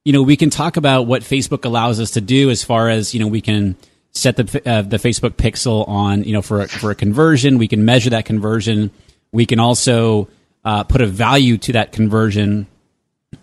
you 0.05 0.13
know, 0.13 0.21
we 0.21 0.37
can 0.37 0.51
talk 0.51 0.77
about 0.77 1.07
what 1.07 1.23
Facebook 1.23 1.65
allows 1.65 1.99
us 1.99 2.11
to 2.11 2.21
do 2.21 2.51
as 2.51 2.63
far 2.63 2.89
as, 2.89 3.13
you 3.13 3.19
know, 3.19 3.27
we 3.27 3.41
can 3.41 3.75
set 4.11 4.37
the, 4.37 4.61
uh, 4.63 4.83
the 4.83 4.97
Facebook 4.97 5.31
pixel 5.31 5.85
on, 5.89 6.23
you 6.23 6.31
know, 6.31 6.43
for 6.43 6.61
a, 6.61 6.67
for 6.67 6.91
a 6.91 6.95
conversion. 6.95 7.57
We 7.57 7.67
can 7.67 7.83
measure 7.83 8.11
that 8.11 8.23
conversion. 8.23 8.91
We 9.31 9.47
can 9.47 9.59
also 9.59 10.29
uh, 10.63 10.83
put 10.83 11.01
a 11.01 11.07
value 11.07 11.57
to 11.57 11.73
that 11.73 11.91
conversion, 11.91 12.67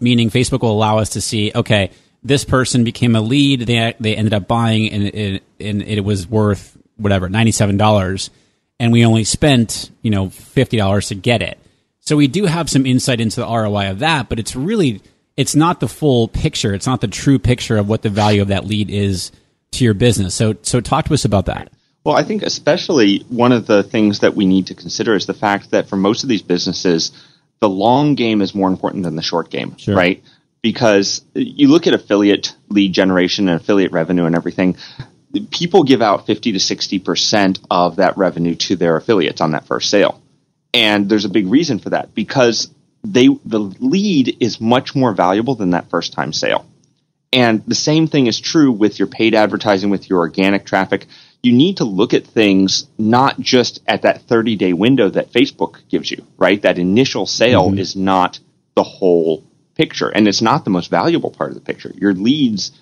meaning 0.00 0.30
Facebook 0.30 0.60
will 0.60 0.70
allow 0.70 0.98
us 0.98 1.10
to 1.10 1.20
see, 1.20 1.50
okay, 1.52 1.90
this 2.22 2.44
person 2.44 2.84
became 2.84 3.16
a 3.16 3.20
lead. 3.20 3.62
They, 3.62 3.94
they 3.98 4.14
ended 4.14 4.32
up 4.32 4.46
buying 4.46 4.88
and 4.92 5.02
it, 5.02 5.42
and 5.58 5.82
it 5.82 6.04
was 6.04 6.28
worth 6.28 6.78
whatever, 6.96 7.28
$97. 7.28 8.30
And 8.78 8.92
we 8.92 9.04
only 9.04 9.24
spent, 9.24 9.90
you 10.00 10.12
know, 10.12 10.28
$50 10.28 11.08
to 11.08 11.14
get 11.16 11.42
it. 11.42 11.58
So 12.04 12.16
we 12.16 12.26
do 12.26 12.46
have 12.46 12.68
some 12.68 12.84
insight 12.84 13.20
into 13.20 13.40
the 13.40 13.46
ROI 13.46 13.90
of 13.90 14.00
that, 14.00 14.28
but 14.28 14.40
it's 14.40 14.56
really, 14.56 15.00
it's 15.36 15.54
not 15.54 15.78
the 15.78 15.88
full 15.88 16.26
picture. 16.26 16.74
It's 16.74 16.86
not 16.86 17.00
the 17.00 17.06
true 17.06 17.38
picture 17.38 17.76
of 17.76 17.88
what 17.88 18.02
the 18.02 18.10
value 18.10 18.42
of 18.42 18.48
that 18.48 18.66
lead 18.66 18.90
is 18.90 19.30
to 19.72 19.84
your 19.84 19.94
business. 19.94 20.34
So, 20.34 20.56
so 20.62 20.80
talk 20.80 21.06
to 21.06 21.14
us 21.14 21.24
about 21.24 21.46
that. 21.46 21.72
Well, 22.04 22.16
I 22.16 22.24
think 22.24 22.42
especially 22.42 23.20
one 23.28 23.52
of 23.52 23.66
the 23.68 23.84
things 23.84 24.20
that 24.20 24.34
we 24.34 24.46
need 24.46 24.66
to 24.66 24.74
consider 24.74 25.14
is 25.14 25.26
the 25.26 25.34
fact 25.34 25.70
that 25.70 25.88
for 25.88 25.96
most 25.96 26.24
of 26.24 26.28
these 26.28 26.42
businesses, 26.42 27.12
the 27.60 27.68
long 27.68 28.16
game 28.16 28.42
is 28.42 28.54
more 28.54 28.68
important 28.68 29.04
than 29.04 29.14
the 29.14 29.22
short 29.22 29.48
game, 29.48 29.76
sure. 29.76 29.94
right? 29.94 30.22
Because 30.60 31.24
you 31.34 31.68
look 31.68 31.86
at 31.86 31.94
affiliate 31.94 32.56
lead 32.68 32.92
generation 32.92 33.48
and 33.48 33.60
affiliate 33.60 33.92
revenue 33.92 34.24
and 34.24 34.34
everything, 34.34 34.76
people 35.50 35.84
give 35.84 36.02
out 36.02 36.26
50 36.26 36.52
to 36.52 36.58
60% 36.58 37.60
of 37.70 37.96
that 37.96 38.16
revenue 38.16 38.56
to 38.56 38.76
their 38.76 38.96
affiliates 38.96 39.40
on 39.40 39.52
that 39.52 39.66
first 39.66 39.88
sale. 39.88 40.21
And 40.74 41.08
there's 41.08 41.24
a 41.24 41.30
big 41.30 41.46
reason 41.48 41.78
for 41.78 41.90
that 41.90 42.14
because 42.14 42.68
they 43.04 43.28
the 43.44 43.58
lead 43.58 44.36
is 44.40 44.60
much 44.60 44.94
more 44.94 45.12
valuable 45.12 45.54
than 45.54 45.70
that 45.70 45.90
first 45.90 46.12
time 46.12 46.32
sale. 46.32 46.66
And 47.32 47.64
the 47.66 47.74
same 47.74 48.06
thing 48.06 48.26
is 48.26 48.38
true 48.38 48.70
with 48.70 48.98
your 48.98 49.08
paid 49.08 49.34
advertising, 49.34 49.90
with 49.90 50.08
your 50.08 50.20
organic 50.20 50.66
traffic. 50.66 51.06
You 51.42 51.52
need 51.52 51.78
to 51.78 51.84
look 51.84 52.14
at 52.14 52.26
things 52.26 52.86
not 52.98 53.40
just 53.40 53.80
at 53.86 54.02
that 54.02 54.22
30 54.22 54.56
day 54.56 54.72
window 54.72 55.08
that 55.10 55.32
Facebook 55.32 55.76
gives 55.88 56.10
you, 56.10 56.24
right? 56.36 56.60
That 56.62 56.78
initial 56.78 57.26
sale 57.26 57.68
mm-hmm. 57.68 57.78
is 57.78 57.96
not 57.96 58.38
the 58.74 58.82
whole 58.82 59.44
picture 59.74 60.08
and 60.08 60.28
it's 60.28 60.42
not 60.42 60.64
the 60.64 60.70
most 60.70 60.90
valuable 60.90 61.30
part 61.30 61.50
of 61.50 61.54
the 61.54 61.60
picture. 61.60 61.92
Your 61.96 62.12
leads 62.12 62.72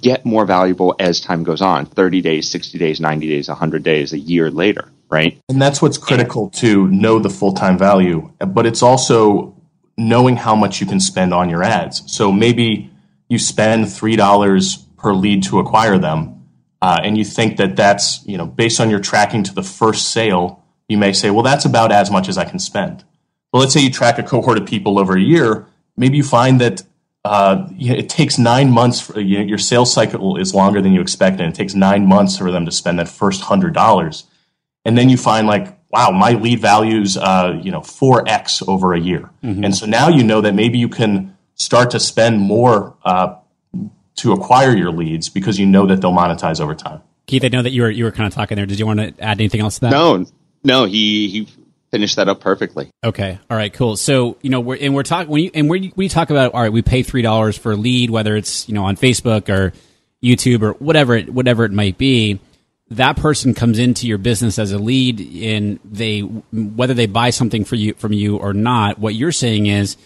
get 0.00 0.24
more 0.24 0.46
valuable 0.46 0.94
as 0.98 1.20
time 1.20 1.44
goes 1.44 1.62
on 1.62 1.86
30 1.86 2.22
days, 2.22 2.50
60 2.50 2.78
days, 2.78 3.00
90 3.00 3.28
days, 3.28 3.48
100 3.48 3.82
days, 3.82 4.12
a 4.12 4.18
year 4.18 4.50
later, 4.50 4.90
right? 5.12 5.38
And 5.50 5.60
that's 5.60 5.82
what's 5.82 5.98
critical 5.98 6.48
to 6.50 6.88
know 6.88 7.18
the 7.18 7.28
full 7.28 7.52
time 7.52 7.76
value, 7.76 8.32
but 8.40 8.64
it's 8.64 8.82
also 8.82 9.54
knowing 9.98 10.36
how 10.36 10.56
much 10.56 10.80
you 10.80 10.86
can 10.86 10.98
spend 10.98 11.34
on 11.34 11.50
your 11.50 11.62
ads. 11.62 12.02
So 12.10 12.32
maybe 12.32 12.90
you 13.28 13.38
spend 13.38 13.84
$3 13.84 14.86
per 14.96 15.12
lead 15.12 15.42
to 15.44 15.58
acquire 15.58 15.98
them, 15.98 16.46
uh, 16.80 17.00
and 17.04 17.18
you 17.18 17.24
think 17.24 17.58
that 17.58 17.76
that's, 17.76 18.26
you 18.26 18.38
know, 18.38 18.46
based 18.46 18.80
on 18.80 18.88
your 18.88 19.00
tracking 19.00 19.44
to 19.44 19.54
the 19.54 19.62
first 19.62 20.10
sale, 20.10 20.64
you 20.88 20.96
may 20.96 21.12
say, 21.12 21.30
well, 21.30 21.42
that's 21.42 21.66
about 21.66 21.92
as 21.92 22.10
much 22.10 22.28
as 22.28 22.38
I 22.38 22.44
can 22.44 22.58
spend. 22.58 23.04
But 23.52 23.58
let's 23.58 23.74
say 23.74 23.80
you 23.80 23.90
track 23.90 24.18
a 24.18 24.22
cohort 24.22 24.56
of 24.56 24.66
people 24.66 24.98
over 24.98 25.14
a 25.14 25.20
year, 25.20 25.66
maybe 25.94 26.16
you 26.16 26.24
find 26.24 26.58
that 26.62 26.82
uh, 27.24 27.68
it 27.78 28.08
takes 28.08 28.38
nine 28.38 28.70
months. 28.70 29.00
For, 29.00 29.20
you 29.20 29.38
know, 29.38 29.44
your 29.44 29.58
sales 29.58 29.92
cycle 29.92 30.36
is 30.38 30.54
longer 30.54 30.80
than 30.80 30.92
you 30.92 31.02
expect, 31.02 31.38
and 31.38 31.52
it 31.52 31.54
takes 31.54 31.74
nine 31.74 32.06
months 32.06 32.38
for 32.38 32.50
them 32.50 32.64
to 32.64 32.72
spend 32.72 32.98
that 32.98 33.08
first 33.08 33.42
hundred 33.42 33.74
dollars. 33.74 34.24
And 34.84 34.98
then 34.98 35.08
you 35.08 35.16
find 35.16 35.46
like, 35.46 35.78
wow, 35.90 36.10
my 36.10 36.32
lead 36.32 36.60
values, 36.60 37.16
uh, 37.16 37.58
you 37.62 37.70
know, 37.70 37.82
four 37.82 38.28
x 38.28 38.62
over 38.66 38.94
a 38.94 39.00
year. 39.00 39.30
Mm-hmm. 39.44 39.64
And 39.64 39.74
so 39.74 39.86
now 39.86 40.08
you 40.08 40.24
know 40.24 40.40
that 40.40 40.54
maybe 40.54 40.78
you 40.78 40.88
can 40.88 41.36
start 41.54 41.90
to 41.90 42.00
spend 42.00 42.40
more 42.40 42.96
uh, 43.04 43.36
to 44.16 44.32
acquire 44.32 44.74
your 44.76 44.90
leads 44.90 45.28
because 45.28 45.58
you 45.58 45.66
know 45.66 45.86
that 45.86 46.00
they'll 46.00 46.12
monetize 46.12 46.60
over 46.60 46.74
time. 46.74 47.02
Keith, 47.26 47.44
I 47.44 47.48
know 47.48 47.62
that 47.62 47.70
you 47.70 47.82
were 47.82 47.90
you 47.90 48.04
were 48.04 48.10
kind 48.10 48.26
of 48.26 48.34
talking 48.34 48.56
there. 48.56 48.66
Did 48.66 48.78
you 48.78 48.86
want 48.86 48.98
to 49.00 49.14
add 49.22 49.40
anything 49.40 49.60
else 49.60 49.76
to 49.76 49.82
that? 49.82 49.90
No, 49.90 50.26
no. 50.64 50.84
He 50.86 51.28
he 51.28 51.48
finished 51.90 52.16
that 52.16 52.28
up 52.28 52.40
perfectly. 52.40 52.90
Okay. 53.04 53.38
All 53.48 53.56
right. 53.56 53.72
Cool. 53.72 53.96
So 53.96 54.38
you 54.42 54.50
know, 54.50 54.60
we're 54.60 54.78
and 54.80 54.94
we're 54.94 55.04
talking 55.04 55.30
when 55.30 55.44
you 55.44 55.50
and 55.54 55.70
when 55.70 55.92
we 55.94 56.08
talk 56.08 56.30
about 56.30 56.52
all 56.52 56.62
right, 56.62 56.72
we 56.72 56.82
pay 56.82 57.02
three 57.02 57.22
dollars 57.22 57.56
for 57.56 57.72
a 57.72 57.76
lead, 57.76 58.10
whether 58.10 58.36
it's 58.36 58.68
you 58.68 58.74
know 58.74 58.84
on 58.84 58.96
Facebook 58.96 59.48
or 59.48 59.72
YouTube 60.22 60.62
or 60.62 60.72
whatever 60.72 61.16
it, 61.16 61.30
whatever 61.30 61.64
it 61.64 61.72
might 61.72 61.96
be. 61.96 62.40
That 62.96 63.16
person 63.16 63.54
comes 63.54 63.78
into 63.78 64.06
your 64.06 64.18
business 64.18 64.58
as 64.58 64.72
a 64.72 64.78
lead, 64.78 65.20
and 65.20 65.78
they 65.84 66.20
whether 66.20 66.94
they 66.94 67.06
buy 67.06 67.30
something 67.30 67.64
for 67.64 67.76
you 67.76 67.94
from 67.94 68.12
you 68.12 68.36
or 68.36 68.52
not. 68.52 68.98
What 68.98 69.14
you're 69.14 69.32
saying 69.32 69.66
is, 69.66 69.96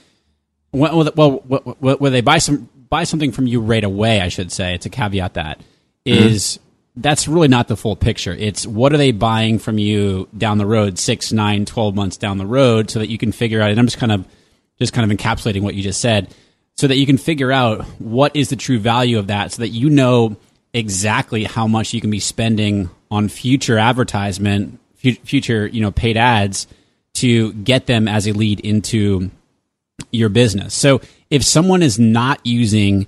well, 0.73 1.11
well 1.15 1.39
whether 1.79 2.11
they 2.11 2.21
buy 2.21 2.39
some 2.39 2.69
buy 2.89 3.05
something 3.05 3.33
from 3.33 3.47
you 3.47 3.61
right 3.61 3.85
away, 3.85 4.21
I 4.21 4.29
should 4.29 4.53
say. 4.53 4.75
It's 4.75 4.87
a 4.87 4.91
caveat 4.91 5.35
that 5.35 5.61
is, 6.05 6.59
mm-hmm. 6.59 7.01
that's 7.01 7.29
really 7.29 7.49
not 7.49 7.69
the 7.69 7.77
full 7.77 7.97
picture. 7.97 8.33
It's 8.33 8.67
what 8.67 8.93
are 8.93 8.97
they 8.97 9.13
buying 9.13 9.59
from 9.59 9.79
you 9.79 10.29
down 10.37 10.59
the 10.59 10.67
road, 10.67 10.99
six, 10.99 11.33
nine, 11.33 11.65
12 11.65 11.95
months 11.95 12.17
down 12.17 12.39
the 12.39 12.47
road, 12.47 12.91
so 12.91 12.99
that 13.01 13.09
you 13.09 13.19
can 13.19 13.33
figure 13.33 13.61
out. 13.61 13.71
And 13.71 13.79
I'm 13.79 13.87
just 13.87 13.99
kind 13.99 14.13
of 14.13 14.27
just 14.79 14.93
kind 14.93 15.11
of 15.11 15.17
encapsulating 15.17 15.63
what 15.63 15.75
you 15.75 15.83
just 15.83 16.01
said, 16.01 16.35
so 16.77 16.87
that 16.87 16.97
you 16.97 17.07
can 17.07 17.19
figure 17.19 17.51
out 17.51 17.85
what 17.99 18.37
is 18.37 18.51
the 18.51 18.57
true 18.57 18.79
value 18.79 19.19
of 19.19 19.29
that, 19.29 19.53
so 19.53 19.63
that 19.63 19.69
you 19.69 19.91
know 19.91 20.37
exactly 20.77 21.45
how 21.45 21.67
much 21.67 21.95
you 21.95 22.01
can 22.01 22.11
be 22.11 22.21
spending 22.21 22.91
on 23.11 23.29
future 23.29 23.79
advertisement, 23.79 24.79
future 24.95 25.67
you 25.67 25.81
know 25.81 25.91
paid 25.91 26.17
ads 26.17 26.67
to 27.15 27.53
get 27.55 27.87
them 27.87 28.07
as 28.07 28.27
a 28.27 28.33
lead 28.33 28.61
into 28.61 29.31
your 30.13 30.29
business. 30.29 30.75
So 30.75 31.01
if 31.31 31.43
someone 31.43 31.83
is 31.83 31.99
not 31.99 32.41
using 32.45 33.07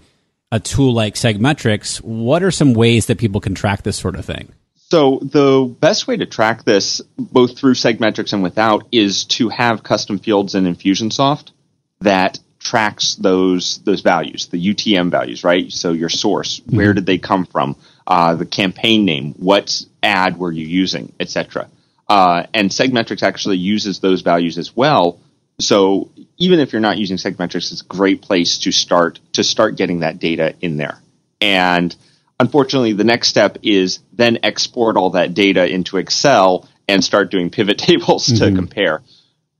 a 0.50 0.58
tool 0.58 0.94
like 0.94 1.14
Segmetrics, 1.14 1.98
what 1.98 2.42
are 2.42 2.50
some 2.50 2.72
ways 2.72 3.06
that 3.06 3.18
people 3.18 3.40
can 3.40 3.54
track 3.54 3.82
this 3.82 3.98
sort 3.98 4.16
of 4.16 4.24
thing? 4.24 4.52
So 4.74 5.18
the 5.20 5.66
best 5.80 6.06
way 6.06 6.16
to 6.16 6.24
track 6.24 6.64
this, 6.64 7.02
both 7.18 7.58
through 7.58 7.74
Segmetrics 7.74 8.32
and 8.32 8.42
without, 8.42 8.88
is 8.90 9.26
to 9.26 9.50
have 9.50 9.82
custom 9.82 10.18
fields 10.18 10.54
in 10.54 10.64
Infusionsoft 10.64 11.50
that 12.00 12.38
tracks 12.68 13.14
those 13.16 13.78
those 13.78 14.00
values, 14.00 14.46
the 14.46 14.74
UTM 14.74 15.10
values, 15.10 15.44
right? 15.44 15.70
So 15.72 15.92
your 15.92 16.08
source, 16.08 16.60
mm-hmm. 16.60 16.76
where 16.76 16.92
did 16.94 17.06
they 17.06 17.18
come 17.18 17.46
from, 17.46 17.76
uh, 18.06 18.34
the 18.34 18.46
campaign 18.46 19.04
name, 19.04 19.34
what 19.34 19.82
ad 20.02 20.38
were 20.38 20.52
you 20.52 20.66
using, 20.66 21.12
etc. 21.20 21.68
Uh, 22.08 22.44
and 22.54 22.70
Segmetrics 22.70 23.22
actually 23.22 23.58
uses 23.58 24.00
those 24.00 24.22
values 24.22 24.58
as 24.58 24.74
well 24.74 25.20
so 25.60 26.10
even 26.36 26.60
if 26.60 26.72
you're 26.72 26.80
not 26.80 26.98
using 26.98 27.16
Segmetrics, 27.16 27.72
it's 27.72 27.82
a 27.82 27.86
great 27.86 28.22
place 28.22 28.58
to 28.58 28.72
start 28.72 29.18
to 29.32 29.42
start 29.42 29.76
getting 29.76 30.00
that 30.00 30.18
data 30.18 30.54
in 30.60 30.76
there. 30.76 30.98
And 31.40 31.94
unfortunately, 32.38 32.92
the 32.92 33.04
next 33.04 33.28
step 33.28 33.58
is 33.62 33.98
then 34.12 34.38
export 34.42 34.96
all 34.96 35.10
that 35.10 35.34
data 35.34 35.66
into 35.66 35.96
Excel 35.96 36.68
and 36.86 37.02
start 37.02 37.30
doing 37.30 37.50
pivot 37.50 37.78
tables 37.78 38.26
mm-hmm. 38.26 38.44
to 38.44 38.54
compare. 38.54 39.02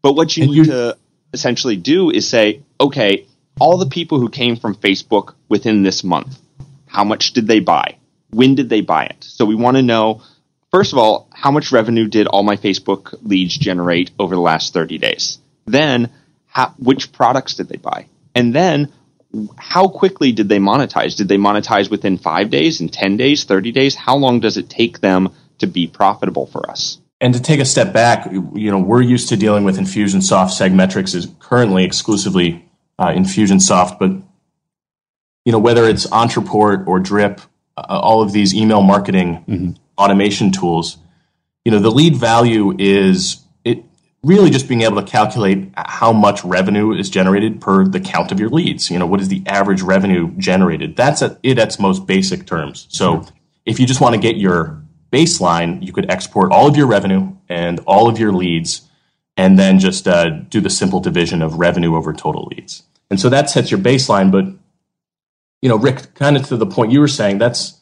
But 0.03 0.15
what 0.15 0.37
you 0.37 0.45
and 0.45 0.53
need 0.53 0.65
to 0.67 0.97
essentially 1.33 1.77
do 1.77 2.11
is 2.11 2.29
say, 2.29 2.63
okay, 2.81 3.27
all 3.61 3.79
the 3.79 3.87
people 3.87 4.19
who 4.21 4.29
came 4.29 4.57
from 4.57 4.75
Facebook 4.75 5.35
within 5.49 5.83
this 5.83 6.05
month, 6.05 6.39
how 6.87 7.05
much 7.05 7.33
did 7.33 7.47
they 7.47 7.61
buy? 7.61 7.97
When 8.31 8.55
did 8.55 8.69
they 8.69 8.81
buy 8.81 9.05
it? 9.07 9.25
So 9.25 9.45
we 9.45 9.55
want 9.55 9.77
to 9.77 9.83
know, 9.83 10.23
first 10.71 10.93
of 10.93 10.99
all, 10.99 11.29
how 11.33 11.51
much 11.51 11.73
revenue 11.73 12.07
did 12.07 12.27
all 12.27 12.43
my 12.43 12.57
Facebook 12.57 13.15
leads 13.23 13.57
generate 13.57 14.11
over 14.19 14.35
the 14.35 14.41
last 14.41 14.73
30 14.73 14.99
days? 14.99 15.39
Then, 15.67 16.11
how, 16.47 16.75
which 16.79 17.13
products 17.13 17.55
did 17.55 17.69
they 17.69 17.77
buy? 17.77 18.07
And 18.35 18.55
then, 18.55 18.93
how 19.57 19.89
quickly 19.89 20.33
did 20.33 20.49
they 20.49 20.59
monetize? 20.59 21.17
Did 21.17 21.29
they 21.29 21.37
monetize 21.37 21.91
within 21.91 22.17
five 22.17 22.51
days, 22.51 22.81
in 22.81 22.89
10 22.89 23.17
days, 23.17 23.45
30 23.45 23.73
days? 23.73 23.95
How 23.95 24.17
long 24.17 24.41
does 24.41 24.57
it 24.57 24.71
take 24.71 25.01
them 25.01 25.31
to 25.59 25.67
be 25.67 25.87
profitable 25.87 26.47
for 26.47 26.71
us? 26.71 26.99
And 27.21 27.35
to 27.35 27.43
take 27.43 27.61
a 27.61 27.65
step 27.65 27.93
back, 27.93 28.31
you 28.33 28.71
know, 28.71 28.79
we're 28.79 29.03
used 29.03 29.29
to 29.31 29.37
dealing 29.37 29.65
with 29.65 29.77
Infusionsoft. 29.77 30.51
Segmetrics 30.51 31.15
is 31.15 31.27
currently 31.41 31.85
exclusively 31.85 32.68
uh, 32.99 33.09
Infusionsoft, 33.09 33.99
but 33.99 34.11
you 35.45 35.53
know, 35.53 35.59
whether 35.59 35.85
it's 35.85 36.07
Ontraport 36.09 36.87
or 36.87 37.01
Drip, 37.01 37.41
uh, 37.77 37.83
all 37.89 38.21
of 38.23 38.33
these 38.33 38.55
email 38.55 38.83
marketing 38.83 39.45
mm-hmm. 39.49 39.71
automation 39.97 40.53
tools, 40.53 40.99
you 41.65 41.73
know, 41.73 41.79
the 41.79 41.91
lead 41.91 42.17
value 42.17 42.75
is 42.79 43.45
it 43.65 43.85
really 44.23 44.51
just 44.51 44.69
being 44.69 44.83
able 44.83 44.97
to 45.01 45.11
calculate 45.11 45.71
how 45.77 46.13
much 46.13 46.45
revenue 46.45 46.93
is 46.93 47.09
generated 47.09 47.61
per 47.61 47.87
the 47.87 48.01
count 48.01 48.33
of 48.33 48.41
your 48.41 48.49
leads. 48.51 48.91
You 48.91 48.99
know, 48.99 49.07
what 49.07 49.21
is 49.21 49.29
the 49.29 49.43
average 49.47 49.81
revenue 49.81 50.33
generated? 50.37 50.97
That's 50.97 51.23
at 51.23 51.39
it 51.43 51.59
at 51.59 51.69
its 51.69 51.79
most 51.79 52.07
basic 52.07 52.47
terms. 52.47 52.87
So 52.91 53.27
if 53.65 53.79
you 53.79 53.87
just 53.87 54.01
want 54.01 54.15
to 54.15 54.21
get 54.21 54.37
your 54.37 54.83
baseline, 55.13 55.83
you 55.85 55.93
could 55.93 56.11
export 56.11 56.53
all 56.53 56.69
of 56.69 56.77
your 56.77 56.87
revenue 56.87 57.33
and 57.49 57.81
all 57.87 58.09
of 58.09 58.19
your 58.19 58.33
leads, 58.33 58.83
and 59.37 59.59
then 59.59 59.79
just 59.79 60.09
uh, 60.09 60.29
do 60.29 60.61
the 60.61 60.71
simple 60.71 61.01
division 61.01 61.43
of 61.43 61.59
revenue 61.59 61.97
over 61.97 62.13
total 62.13 62.51
leads. 62.51 62.83
And 63.11 63.19
so 63.19 63.29
that 63.29 63.51
sets 63.51 63.71
your 63.71 63.81
baseline. 63.81 64.31
But 64.31 64.47
you 65.63 65.69
know, 65.69 65.77
Rick, 65.77 66.15
kind 66.15 66.37
of 66.37 66.47
to 66.49 66.57
the 66.57 66.67
point 66.67 66.93
you 66.93 67.01
were 67.01 67.09
saying, 67.09 67.39
that's 67.39 67.81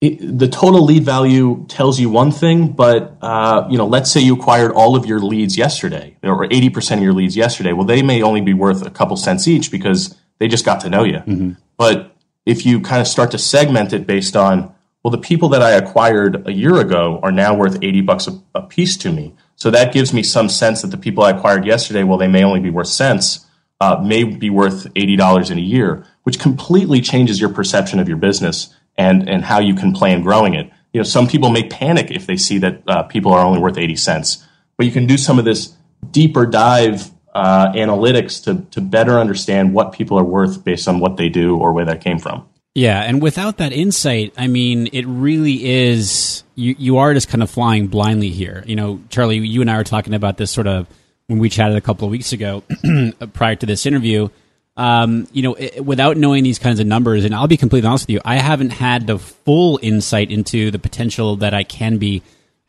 the 0.00 0.48
total 0.48 0.84
lead 0.84 1.02
value 1.04 1.64
tells 1.68 1.98
you 1.98 2.10
one 2.10 2.30
thing, 2.30 2.72
but 2.72 3.16
uh, 3.22 3.66
you 3.70 3.78
know, 3.78 3.86
let's 3.86 4.10
say 4.10 4.20
you 4.20 4.34
acquired 4.34 4.72
all 4.72 4.96
of 4.96 5.06
your 5.06 5.18
leads 5.18 5.56
yesterday, 5.56 6.16
or 6.22 6.44
eighty 6.44 6.68
percent 6.68 6.98
of 6.98 7.04
your 7.04 7.14
leads 7.14 7.36
yesterday. 7.36 7.72
Well, 7.72 7.86
they 7.86 8.02
may 8.02 8.22
only 8.22 8.42
be 8.42 8.52
worth 8.52 8.84
a 8.84 8.90
couple 8.90 9.16
cents 9.16 9.48
each 9.48 9.70
because 9.70 10.14
they 10.38 10.48
just 10.48 10.64
got 10.64 10.80
to 10.80 10.90
know 10.90 11.04
you. 11.04 11.18
Mm-hmm. 11.18 11.52
But 11.78 12.14
if 12.44 12.66
you 12.66 12.80
kind 12.80 13.00
of 13.00 13.08
start 13.08 13.30
to 13.30 13.38
segment 13.38 13.94
it 13.94 14.06
based 14.06 14.36
on, 14.36 14.74
well, 15.02 15.10
the 15.10 15.18
people 15.18 15.48
that 15.50 15.62
I 15.62 15.70
acquired 15.70 16.46
a 16.46 16.52
year 16.52 16.78
ago 16.80 17.18
are 17.22 17.32
now 17.32 17.54
worth 17.54 17.78
eighty 17.80 18.02
bucks 18.02 18.26
a, 18.26 18.38
a 18.54 18.62
piece 18.62 18.98
to 18.98 19.12
me. 19.12 19.34
So 19.56 19.70
that 19.70 19.94
gives 19.94 20.12
me 20.12 20.22
some 20.22 20.50
sense 20.50 20.82
that 20.82 20.88
the 20.88 20.98
people 20.98 21.24
I 21.24 21.30
acquired 21.30 21.64
yesterday, 21.64 22.02
well, 22.02 22.18
they 22.18 22.28
may 22.28 22.44
only 22.44 22.60
be 22.60 22.70
worth 22.70 22.88
cents, 22.88 23.46
uh, 23.80 24.00
may 24.04 24.24
be 24.24 24.50
worth 24.50 24.86
eighty 24.96 25.16
dollars 25.16 25.50
in 25.50 25.58
a 25.58 25.62
year, 25.62 26.06
which 26.22 26.38
completely 26.38 27.00
changes 27.00 27.40
your 27.40 27.50
perception 27.50 27.98
of 27.98 28.08
your 28.08 28.16
business 28.16 28.74
and 28.96 29.28
and 29.28 29.44
how 29.44 29.60
you 29.60 29.74
can 29.74 29.92
plan 29.92 30.22
growing 30.22 30.54
it. 30.54 30.70
You 30.92 31.00
know, 31.00 31.04
some 31.04 31.26
people 31.26 31.50
may 31.50 31.68
panic 31.68 32.10
if 32.10 32.26
they 32.26 32.36
see 32.36 32.58
that 32.58 32.82
uh, 32.86 33.02
people 33.04 33.32
are 33.32 33.44
only 33.44 33.60
worth 33.60 33.78
eighty 33.78 33.96
cents, 33.96 34.46
but 34.76 34.86
you 34.86 34.92
can 34.92 35.06
do 35.06 35.16
some 35.16 35.38
of 35.38 35.44
this 35.44 35.74
deeper 36.10 36.46
dive 36.46 37.10
uh, 37.34 37.72
analytics 37.72 38.42
to 38.44 38.64
to 38.70 38.80
better 38.80 39.18
understand 39.18 39.74
what 39.74 39.92
people 39.92 40.18
are 40.18 40.24
worth 40.24 40.64
based 40.64 40.86
on 40.88 41.00
what 41.00 41.16
they 41.16 41.28
do 41.28 41.56
or 41.56 41.72
where 41.72 41.84
that 41.84 42.00
came 42.00 42.18
from. 42.18 42.48
Yeah, 42.76 43.02
and 43.02 43.22
without 43.22 43.58
that 43.58 43.72
insight, 43.72 44.34
I 44.36 44.48
mean, 44.48 44.88
it 44.92 45.04
really 45.06 45.64
is 45.64 46.42
you 46.54 46.74
you 46.78 46.98
are 46.98 47.14
just 47.14 47.28
kind 47.28 47.42
of 47.42 47.50
flying 47.50 47.88
blindly 47.88 48.30
here. 48.30 48.64
You 48.66 48.76
know, 48.76 49.00
Charlie, 49.10 49.38
you 49.38 49.60
and 49.60 49.70
I 49.70 49.76
were 49.76 49.84
talking 49.84 50.14
about 50.14 50.36
this 50.36 50.50
sort 50.50 50.66
of 50.66 50.86
when 51.26 51.38
we 51.38 51.48
chatted 51.48 51.76
a 51.76 51.80
couple 51.80 52.06
of 52.06 52.10
weeks 52.12 52.32
ago 52.32 52.62
prior 53.32 53.56
to 53.56 53.66
this 53.66 53.86
interview. 53.86 54.28
Um, 54.76 55.28
you 55.32 55.42
know, 55.42 55.54
it, 55.54 55.84
without 55.84 56.16
knowing 56.16 56.42
these 56.42 56.58
kinds 56.58 56.80
of 56.80 56.86
numbers, 56.86 57.24
and 57.24 57.34
I'll 57.34 57.46
be 57.46 57.56
completely 57.56 57.88
honest 57.88 58.04
with 58.04 58.14
you, 58.14 58.20
I 58.24 58.36
haven't 58.36 58.70
had 58.70 59.06
the 59.06 59.18
full 59.18 59.78
insight 59.82 60.30
into 60.30 60.70
the 60.70 60.80
potential 60.80 61.36
that 61.36 61.54
I 61.54 61.62
can 61.62 61.98
be 61.98 62.22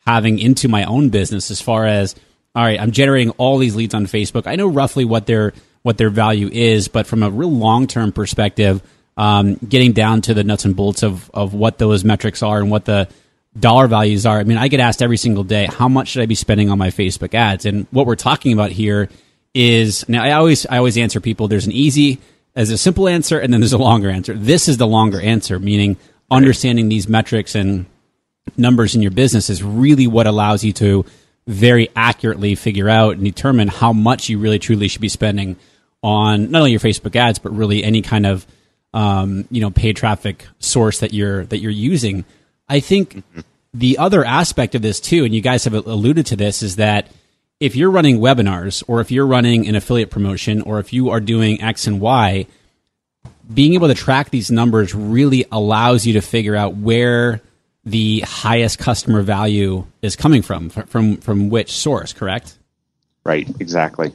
having 0.06 0.38
into 0.38 0.68
my 0.68 0.84
own 0.84 1.08
business 1.08 1.50
as 1.50 1.60
far 1.60 1.86
as 1.86 2.14
all 2.54 2.64
right, 2.64 2.80
I'm 2.80 2.90
generating 2.90 3.30
all 3.32 3.58
these 3.58 3.76
leads 3.76 3.92
on 3.92 4.06
Facebook. 4.06 4.46
I 4.46 4.56
know 4.56 4.66
roughly 4.66 5.04
what 5.04 5.26
their 5.26 5.52
what 5.82 5.98
their 5.98 6.08
value 6.08 6.48
is, 6.50 6.88
but 6.88 7.06
from 7.06 7.22
a 7.22 7.30
real 7.30 7.52
long 7.52 7.86
term 7.86 8.12
perspective, 8.12 8.82
um, 9.16 9.56
getting 9.56 9.92
down 9.92 10.22
to 10.22 10.34
the 10.34 10.42
nuts 10.42 10.64
and 10.64 10.74
bolts 10.74 11.02
of 11.02 11.30
of 11.34 11.52
what 11.52 11.76
those 11.76 12.02
metrics 12.02 12.42
are 12.42 12.58
and 12.58 12.70
what 12.70 12.86
the 12.86 13.08
dollar 13.58 13.86
values 13.86 14.26
are. 14.26 14.38
I 14.38 14.44
mean, 14.44 14.58
I 14.58 14.68
get 14.68 14.80
asked 14.80 15.02
every 15.02 15.16
single 15.16 15.44
day, 15.44 15.66
how 15.66 15.88
much 15.88 16.08
should 16.08 16.22
I 16.22 16.26
be 16.26 16.34
spending 16.34 16.70
on 16.70 16.78
my 16.78 16.88
Facebook 16.90 17.34
ads? 17.34 17.66
And 17.66 17.86
what 17.90 18.06
we're 18.06 18.16
talking 18.16 18.52
about 18.52 18.72
here 18.72 19.08
is 19.54 20.06
now 20.08 20.22
I 20.22 20.32
always 20.32 20.66
I 20.66 20.76
always 20.78 20.98
answer 20.98 21.20
people 21.20 21.48
there's 21.48 21.66
an 21.66 21.72
easy 21.72 22.18
as 22.54 22.70
a 22.70 22.78
simple 22.78 23.08
answer 23.08 23.38
and 23.38 23.52
then 23.52 23.60
there's 23.60 23.72
a 23.72 23.78
longer 23.78 24.10
answer. 24.10 24.34
This 24.34 24.68
is 24.68 24.76
the 24.76 24.86
longer 24.86 25.20
answer, 25.20 25.58
meaning 25.58 25.96
understanding 26.30 26.88
these 26.88 27.08
metrics 27.08 27.54
and 27.54 27.86
numbers 28.56 28.94
in 28.94 29.02
your 29.02 29.10
business 29.10 29.48
is 29.50 29.62
really 29.62 30.06
what 30.06 30.26
allows 30.26 30.62
you 30.62 30.72
to 30.74 31.04
very 31.46 31.88
accurately 31.96 32.54
figure 32.54 32.88
out 32.88 33.16
and 33.16 33.24
determine 33.24 33.68
how 33.68 33.92
much 33.92 34.28
you 34.28 34.38
really 34.38 34.58
truly 34.58 34.88
should 34.88 35.00
be 35.00 35.08
spending 35.08 35.56
on 36.02 36.50
not 36.50 36.58
only 36.58 36.72
your 36.72 36.80
Facebook 36.80 37.16
ads 37.16 37.38
but 37.38 37.52
really 37.52 37.82
any 37.82 38.02
kind 38.02 38.26
of 38.26 38.46
um, 38.92 39.46
you 39.50 39.60
know 39.60 39.70
paid 39.70 39.96
traffic 39.96 40.46
source 40.58 41.00
that 41.00 41.12
you're 41.12 41.44
that 41.46 41.58
you're 41.58 41.70
using. 41.70 42.24
I 42.68 42.80
think 42.80 43.16
mm-hmm. 43.16 43.40
the 43.74 43.98
other 43.98 44.24
aspect 44.24 44.74
of 44.74 44.82
this 44.82 45.00
too, 45.00 45.24
and 45.24 45.34
you 45.34 45.40
guys 45.40 45.64
have 45.64 45.74
alluded 45.74 46.26
to 46.26 46.36
this, 46.36 46.62
is 46.62 46.76
that 46.76 47.08
if 47.60 47.74
you're 47.74 47.90
running 47.90 48.18
webinars 48.18 48.82
or 48.86 49.00
if 49.00 49.10
you're 49.10 49.26
running 49.26 49.66
an 49.66 49.74
affiliate 49.74 50.10
promotion 50.10 50.62
or 50.62 50.78
if 50.78 50.92
you 50.92 51.10
are 51.10 51.20
doing 51.20 51.62
X 51.62 51.86
and 51.86 52.00
Y, 52.00 52.46
being 53.52 53.74
able 53.74 53.88
to 53.88 53.94
track 53.94 54.30
these 54.30 54.50
numbers 54.50 54.94
really 54.94 55.46
allows 55.52 56.04
you 56.06 56.14
to 56.14 56.20
figure 56.20 56.56
out 56.56 56.76
where 56.76 57.40
the 57.84 58.20
highest 58.20 58.78
customer 58.78 59.22
value 59.22 59.86
is 60.02 60.16
coming 60.16 60.42
from 60.42 60.68
from 60.68 61.16
from 61.18 61.48
which 61.48 61.70
source 61.70 62.12
correct 62.12 62.58
right 63.24 63.48
exactly 63.60 64.12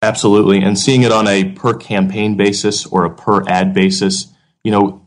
absolutely 0.00 0.58
and 0.62 0.78
seeing 0.78 1.02
it 1.02 1.12
on 1.12 1.28
a 1.28 1.52
per 1.52 1.74
campaign 1.74 2.36
basis 2.36 2.86
or 2.86 3.04
a 3.04 3.10
per 3.10 3.46
ad 3.46 3.74
basis 3.74 4.28
you 4.64 4.72
know 4.72 5.04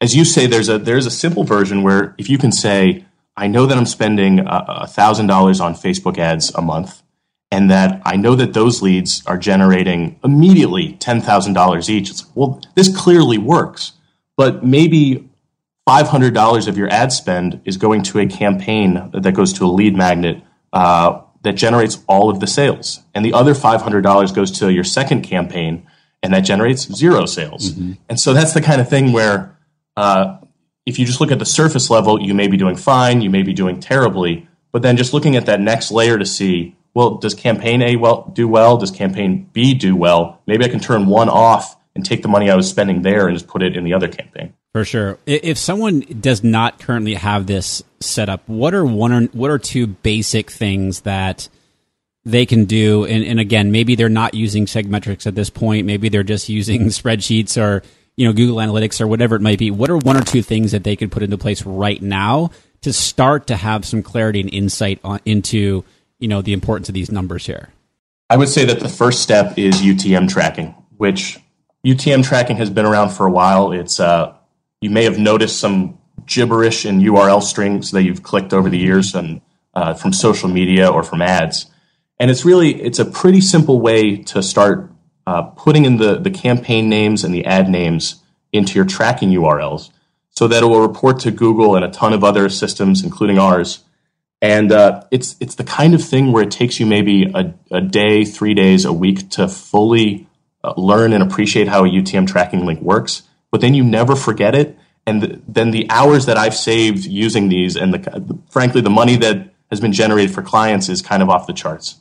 as 0.00 0.14
you 0.14 0.24
say 0.24 0.46
there's 0.46 0.68
a 0.68 0.78
there's 0.78 1.06
a 1.06 1.10
simple 1.10 1.44
version 1.44 1.82
where 1.82 2.14
if 2.18 2.28
you 2.28 2.38
can 2.38 2.52
say 2.52 3.04
i 3.36 3.46
know 3.46 3.66
that 3.66 3.76
i'm 3.76 3.86
spending 3.86 4.40
a 4.46 4.86
thousand 4.86 5.26
dollars 5.26 5.60
on 5.60 5.74
facebook 5.74 6.18
ads 6.18 6.54
a 6.54 6.62
month 6.62 7.02
and 7.50 7.70
that 7.70 8.02
I 8.04 8.16
know 8.16 8.34
that 8.34 8.52
those 8.52 8.82
leads 8.82 9.22
are 9.26 9.38
generating 9.38 10.18
immediately 10.22 10.94
$10,000 10.94 11.88
each. 11.88 12.10
It's 12.10 12.26
well, 12.34 12.60
this 12.74 12.94
clearly 12.94 13.38
works, 13.38 13.92
but 14.36 14.64
maybe 14.64 15.28
$500 15.88 16.68
of 16.68 16.76
your 16.76 16.88
ad 16.90 17.12
spend 17.12 17.62
is 17.64 17.78
going 17.78 18.02
to 18.04 18.18
a 18.18 18.26
campaign 18.26 19.10
that 19.12 19.32
goes 19.32 19.54
to 19.54 19.64
a 19.64 19.68
lead 19.68 19.96
magnet 19.96 20.42
uh, 20.72 21.22
that 21.42 21.54
generates 21.54 22.02
all 22.06 22.28
of 22.28 22.40
the 22.40 22.46
sales. 22.46 23.00
And 23.14 23.24
the 23.24 23.32
other 23.32 23.54
$500 23.54 24.34
goes 24.34 24.50
to 24.58 24.70
your 24.70 24.84
second 24.84 25.22
campaign 25.22 25.86
and 26.22 26.34
that 26.34 26.40
generates 26.40 26.92
zero 26.92 27.24
sales. 27.26 27.72
Mm-hmm. 27.72 27.92
And 28.08 28.20
so 28.20 28.34
that's 28.34 28.52
the 28.52 28.60
kind 28.60 28.80
of 28.80 28.90
thing 28.90 29.12
where 29.12 29.56
uh, 29.98 30.38
if 30.86 30.98
you 30.98 31.04
just 31.04 31.20
look 31.20 31.32
at 31.32 31.38
the 31.38 31.44
surface 31.44 31.90
level, 31.90 32.22
you 32.22 32.34
may 32.34 32.46
be 32.46 32.56
doing 32.56 32.76
fine, 32.76 33.20
you 33.20 33.30
may 33.30 33.42
be 33.42 33.52
doing 33.52 33.80
terribly, 33.80 34.48
but 34.70 34.82
then 34.82 34.96
just 34.96 35.12
looking 35.12 35.34
at 35.34 35.46
that 35.46 35.60
next 35.60 35.90
layer 35.90 36.18
to 36.18 36.24
see 36.24 36.76
well, 36.94 37.16
does 37.16 37.34
campaign 37.34 37.82
A 37.82 37.96
well 37.96 38.30
do 38.32 38.48
well? 38.48 38.76
Does 38.76 38.90
campaign 38.90 39.48
B 39.52 39.74
do 39.74 39.94
well? 39.94 40.40
Maybe 40.46 40.64
I 40.64 40.68
can 40.68 40.80
turn 40.80 41.06
one 41.06 41.28
off 41.28 41.76
and 41.94 42.04
take 42.04 42.22
the 42.22 42.28
money 42.28 42.50
I 42.50 42.56
was 42.56 42.68
spending 42.68 43.02
there 43.02 43.28
and 43.28 43.36
just 43.36 43.46
put 43.46 43.62
it 43.62 43.76
in 43.76 43.84
the 43.84 43.94
other 43.94 44.08
campaign. 44.08 44.54
For 44.72 44.84
sure. 44.84 45.18
If 45.26 45.58
someone 45.58 46.00
does 46.00 46.42
not 46.42 46.78
currently 46.80 47.14
have 47.14 47.46
this 47.46 47.82
set 48.00 48.28
up, 48.28 48.48
what 48.48 48.74
are 48.74 48.84
one 48.84 49.12
or 49.12 49.22
what 49.26 49.50
are 49.50 49.58
two 49.58 49.86
basic 49.86 50.50
things 50.50 51.02
that 51.02 51.48
they 52.24 52.46
can 52.46 52.64
do? 52.64 53.04
And, 53.04 53.24
and 53.24 53.38
again, 53.38 53.70
maybe 53.70 53.94
they're 53.94 54.08
not 54.08 54.34
using 54.34 54.66
Segmetrics 54.66 55.26
at 55.26 55.34
this 55.34 55.50
point. 55.50 55.86
Maybe 55.86 56.08
they're 56.08 56.22
just 56.22 56.48
using 56.48 56.82
spreadsheets 56.86 57.60
or 57.60 57.82
you 58.18 58.26
know 58.26 58.32
Google 58.32 58.56
Analytics 58.56 59.00
or 59.00 59.06
whatever 59.06 59.36
it 59.36 59.42
might 59.42 59.60
be. 59.60 59.70
What 59.70 59.90
are 59.90 59.96
one 59.96 60.16
or 60.16 60.24
two 60.24 60.42
things 60.42 60.72
that 60.72 60.82
they 60.82 60.96
could 60.96 61.12
put 61.12 61.22
into 61.22 61.38
place 61.38 61.64
right 61.64 62.02
now 62.02 62.50
to 62.80 62.92
start 62.92 63.46
to 63.46 63.56
have 63.56 63.86
some 63.86 64.02
clarity 64.02 64.40
and 64.40 64.52
insight 64.52 64.98
on, 65.04 65.20
into 65.24 65.84
you 66.18 66.26
know 66.26 66.42
the 66.42 66.52
importance 66.52 66.88
of 66.88 66.96
these 66.96 67.12
numbers 67.12 67.46
here? 67.46 67.68
I 68.28 68.36
would 68.36 68.48
say 68.48 68.64
that 68.64 68.80
the 68.80 68.88
first 68.88 69.22
step 69.22 69.56
is 69.56 69.76
UTM 69.76 70.28
tracking, 70.28 70.74
which 70.96 71.38
UTM 71.86 72.24
tracking 72.24 72.56
has 72.56 72.70
been 72.70 72.84
around 72.84 73.10
for 73.10 73.24
a 73.24 73.30
while. 73.30 73.70
It's 73.70 74.00
uh, 74.00 74.34
you 74.80 74.90
may 74.90 75.04
have 75.04 75.20
noticed 75.20 75.60
some 75.60 75.96
gibberish 76.26 76.84
in 76.84 76.98
URL 76.98 77.40
strings 77.40 77.92
that 77.92 78.02
you've 78.02 78.24
clicked 78.24 78.52
over 78.52 78.68
the 78.68 78.78
years 78.78 79.14
and 79.14 79.40
uh, 79.74 79.94
from 79.94 80.12
social 80.12 80.48
media 80.48 80.88
or 80.88 81.04
from 81.04 81.22
ads. 81.22 81.66
And 82.18 82.32
it's 82.32 82.44
really 82.44 82.82
it's 82.82 82.98
a 82.98 83.04
pretty 83.04 83.40
simple 83.40 83.80
way 83.80 84.16
to 84.24 84.42
start 84.42 84.90
uh, 85.28 85.42
putting 85.42 85.84
in 85.84 85.98
the 85.98 86.16
the 86.16 86.30
campaign 86.30 86.88
names 86.88 87.22
and 87.22 87.34
the 87.34 87.44
ad 87.44 87.68
names 87.68 88.22
into 88.50 88.72
your 88.76 88.86
tracking 88.86 89.30
URLs, 89.30 89.90
so 90.30 90.48
that 90.48 90.62
it 90.62 90.66
will 90.66 90.80
report 90.80 91.20
to 91.20 91.30
Google 91.30 91.76
and 91.76 91.84
a 91.84 91.90
ton 91.90 92.14
of 92.14 92.24
other 92.24 92.48
systems, 92.48 93.04
including 93.04 93.38
ours, 93.38 93.84
and 94.40 94.72
uh, 94.72 95.04
it's 95.10 95.36
it's 95.38 95.54
the 95.56 95.64
kind 95.64 95.92
of 95.92 96.02
thing 96.02 96.32
where 96.32 96.42
it 96.42 96.50
takes 96.50 96.80
you 96.80 96.86
maybe 96.86 97.30
a, 97.34 97.54
a 97.70 97.82
day, 97.82 98.24
three 98.24 98.54
days, 98.54 98.86
a 98.86 98.92
week 98.92 99.28
to 99.32 99.48
fully 99.48 100.26
uh, 100.64 100.72
learn 100.78 101.12
and 101.12 101.22
appreciate 101.22 101.68
how 101.68 101.84
a 101.84 101.88
UTM 101.88 102.26
tracking 102.26 102.64
link 102.64 102.80
works. 102.80 103.24
But 103.50 103.60
then 103.60 103.74
you 103.74 103.84
never 103.84 104.16
forget 104.16 104.54
it. 104.54 104.78
And 105.06 105.22
the, 105.22 105.40
then 105.46 105.72
the 105.72 105.86
hours 105.90 106.24
that 106.24 106.38
I've 106.38 106.54
saved 106.54 107.04
using 107.04 107.50
these, 107.50 107.76
and 107.76 107.92
the, 107.92 108.38
frankly, 108.50 108.80
the 108.80 108.90
money 108.90 109.16
that 109.16 109.52
has 109.70 109.80
been 109.80 109.92
generated 109.92 110.34
for 110.34 110.42
clients 110.42 110.88
is 110.88 111.02
kind 111.02 111.22
of 111.22 111.28
off 111.28 111.46
the 111.46 111.52
charts. 111.52 111.96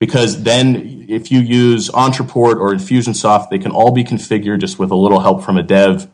Because 0.00 0.44
then, 0.44 1.06
if 1.08 1.32
you 1.32 1.40
use 1.40 1.88
Ontraport 1.90 2.60
or 2.60 2.72
Infusionsoft, 2.72 3.50
they 3.50 3.58
can 3.58 3.72
all 3.72 3.90
be 3.90 4.04
configured 4.04 4.60
just 4.60 4.78
with 4.78 4.90
a 4.90 4.96
little 4.96 5.20
help 5.20 5.42
from 5.42 5.58
a 5.58 5.62
dev, 5.62 6.08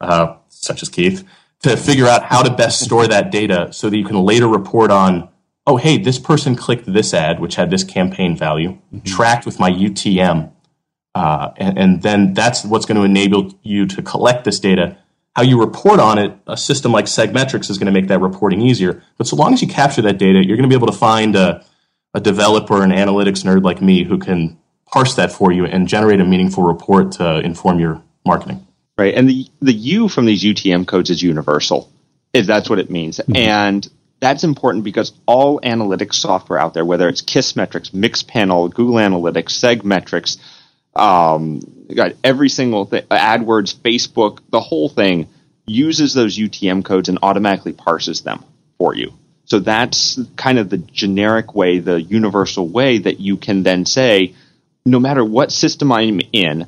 uh, 0.00 0.36
such 0.48 0.82
as 0.82 0.88
Keith 0.88 1.24
to 1.60 1.76
figure 1.76 2.06
out 2.06 2.24
how 2.24 2.42
to 2.42 2.50
best 2.50 2.80
store 2.80 3.06
that 3.06 3.30
data 3.30 3.68
so 3.72 3.90
that 3.90 3.96
you 3.96 4.04
can 4.04 4.16
later 4.16 4.46
report 4.46 4.90
on, 4.90 5.28
oh, 5.66 5.76
hey, 5.76 5.98
this 5.98 6.18
person 6.18 6.54
clicked 6.54 6.90
this 6.92 7.12
ad, 7.12 7.40
which 7.40 7.56
had 7.56 7.70
this 7.70 7.84
campaign 7.84 8.36
value, 8.36 8.70
mm-hmm. 8.70 9.00
tracked 9.00 9.44
with 9.44 9.58
my 9.58 9.70
UTM. 9.70 10.52
Uh, 11.14 11.52
and, 11.56 11.78
and, 11.78 12.02
then 12.02 12.32
that's 12.32 12.64
what's 12.64 12.86
going 12.86 12.96
to 12.96 13.02
enable 13.02 13.52
you 13.62 13.86
to 13.86 14.02
collect 14.02 14.44
this 14.44 14.60
data. 14.60 14.96
How 15.34 15.42
you 15.42 15.58
report 15.58 15.98
on 15.98 16.16
it, 16.16 16.36
a 16.46 16.56
system 16.56 16.92
like 16.92 17.06
Segmetrics 17.06 17.70
is 17.70 17.78
going 17.78 17.86
to 17.86 17.92
make 17.92 18.08
that 18.08 18.20
reporting 18.20 18.60
easier. 18.60 19.02
But 19.16 19.26
so 19.26 19.34
long 19.34 19.52
as 19.52 19.60
you 19.60 19.66
capture 19.66 20.02
that 20.02 20.18
data, 20.18 20.44
you're 20.46 20.56
going 20.56 20.68
to 20.68 20.72
be 20.72 20.76
able 20.76 20.86
to 20.86 20.96
find 20.96 21.34
a, 21.34 21.64
a 22.18 22.20
developer, 22.20 22.82
an 22.82 22.90
analytics 22.90 23.44
nerd 23.44 23.62
like 23.62 23.80
me 23.80 24.04
who 24.04 24.18
can 24.18 24.58
parse 24.92 25.14
that 25.14 25.32
for 25.32 25.52
you 25.52 25.64
and 25.64 25.88
generate 25.88 26.20
a 26.20 26.24
meaningful 26.24 26.64
report 26.64 27.12
to 27.12 27.38
inform 27.40 27.78
your 27.78 28.02
marketing 28.26 28.66
right? 28.98 29.14
And 29.14 29.30
the 29.30 29.46
the 29.62 29.72
U 29.72 30.08
from 30.08 30.26
these 30.26 30.44
UTM 30.44 30.86
codes 30.86 31.08
is 31.08 31.22
universal, 31.22 31.90
if 32.34 32.44
that's 32.44 32.68
what 32.68 32.78
it 32.78 32.90
means, 32.90 33.18
mm-hmm. 33.18 33.36
and 33.36 33.88
that's 34.20 34.44
important 34.44 34.84
because 34.84 35.12
all 35.24 35.60
analytics 35.60 36.14
software 36.14 36.58
out 36.58 36.74
there, 36.74 36.84
whether 36.84 37.08
it's 37.08 37.22
Kissmetrics, 37.22 37.92
Mixpanel, 37.92 38.74
Google 38.74 38.96
Analytics, 38.96 39.52
Segmetrics, 39.52 40.38
um, 41.00 41.60
got 41.94 42.14
every 42.24 42.48
single 42.48 42.84
thing, 42.84 43.04
AdWords, 43.04 43.76
Facebook, 43.76 44.40
the 44.50 44.60
whole 44.60 44.88
thing 44.88 45.28
uses 45.66 46.14
those 46.14 46.36
UTM 46.36 46.84
codes 46.84 47.08
and 47.08 47.20
automatically 47.22 47.72
parses 47.72 48.22
them 48.22 48.44
for 48.76 48.92
you. 48.92 49.12
So 49.48 49.60
that's 49.60 50.20
kind 50.36 50.58
of 50.58 50.68
the 50.68 50.76
generic 50.76 51.54
way, 51.54 51.78
the 51.78 52.00
universal 52.00 52.68
way 52.68 52.98
that 52.98 53.18
you 53.18 53.38
can 53.38 53.62
then 53.62 53.86
say, 53.86 54.34
no 54.84 55.00
matter 55.00 55.24
what 55.24 55.50
system 55.50 55.90
I'm 55.90 56.20
in, 56.32 56.66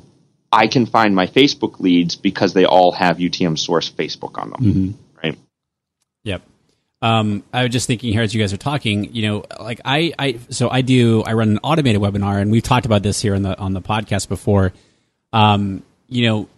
I 0.51 0.65
can 0.65 0.87
find 0.87 1.15
my 1.15 1.27
Facebook 1.27 1.79
leads 1.79 2.15
because 2.15 2.53
they 2.53 2.65
all 2.65 2.91
have 2.91 3.17
UTM 3.17 3.57
source 3.57 3.89
Facebook 3.89 4.41
on 4.41 4.49
them. 4.49 4.61
Mm-hmm. 4.61 4.91
Right. 5.23 5.37
Yep. 6.23 6.41
Um, 7.03 7.43
I 7.53 7.63
was 7.63 7.71
just 7.71 7.85
thinking 7.85 8.13
here 8.13 8.23
as 8.23 8.33
you 8.33 8.41
guys 8.41 8.51
are 8.51 8.57
talking, 8.57 9.13
you 9.13 9.27
know, 9.27 9.45
like 9.59 9.81
I, 9.85 10.13
I, 10.17 10.39
so 10.49 10.67
I 10.67 10.81
do, 10.81 11.21
I 11.21 11.33
run 11.33 11.49
an 11.49 11.59
automated 11.63 12.01
webinar 12.01 12.41
and 12.41 12.51
we've 12.51 12.63
talked 12.63 12.87
about 12.87 13.03
this 13.03 13.21
here 13.21 13.35
on 13.35 13.43
the, 13.43 13.57
on 13.59 13.73
the 13.73 13.81
podcast 13.81 14.27
before. 14.27 14.73
Um, 15.33 15.83
you 16.09 16.27
know, 16.27 16.49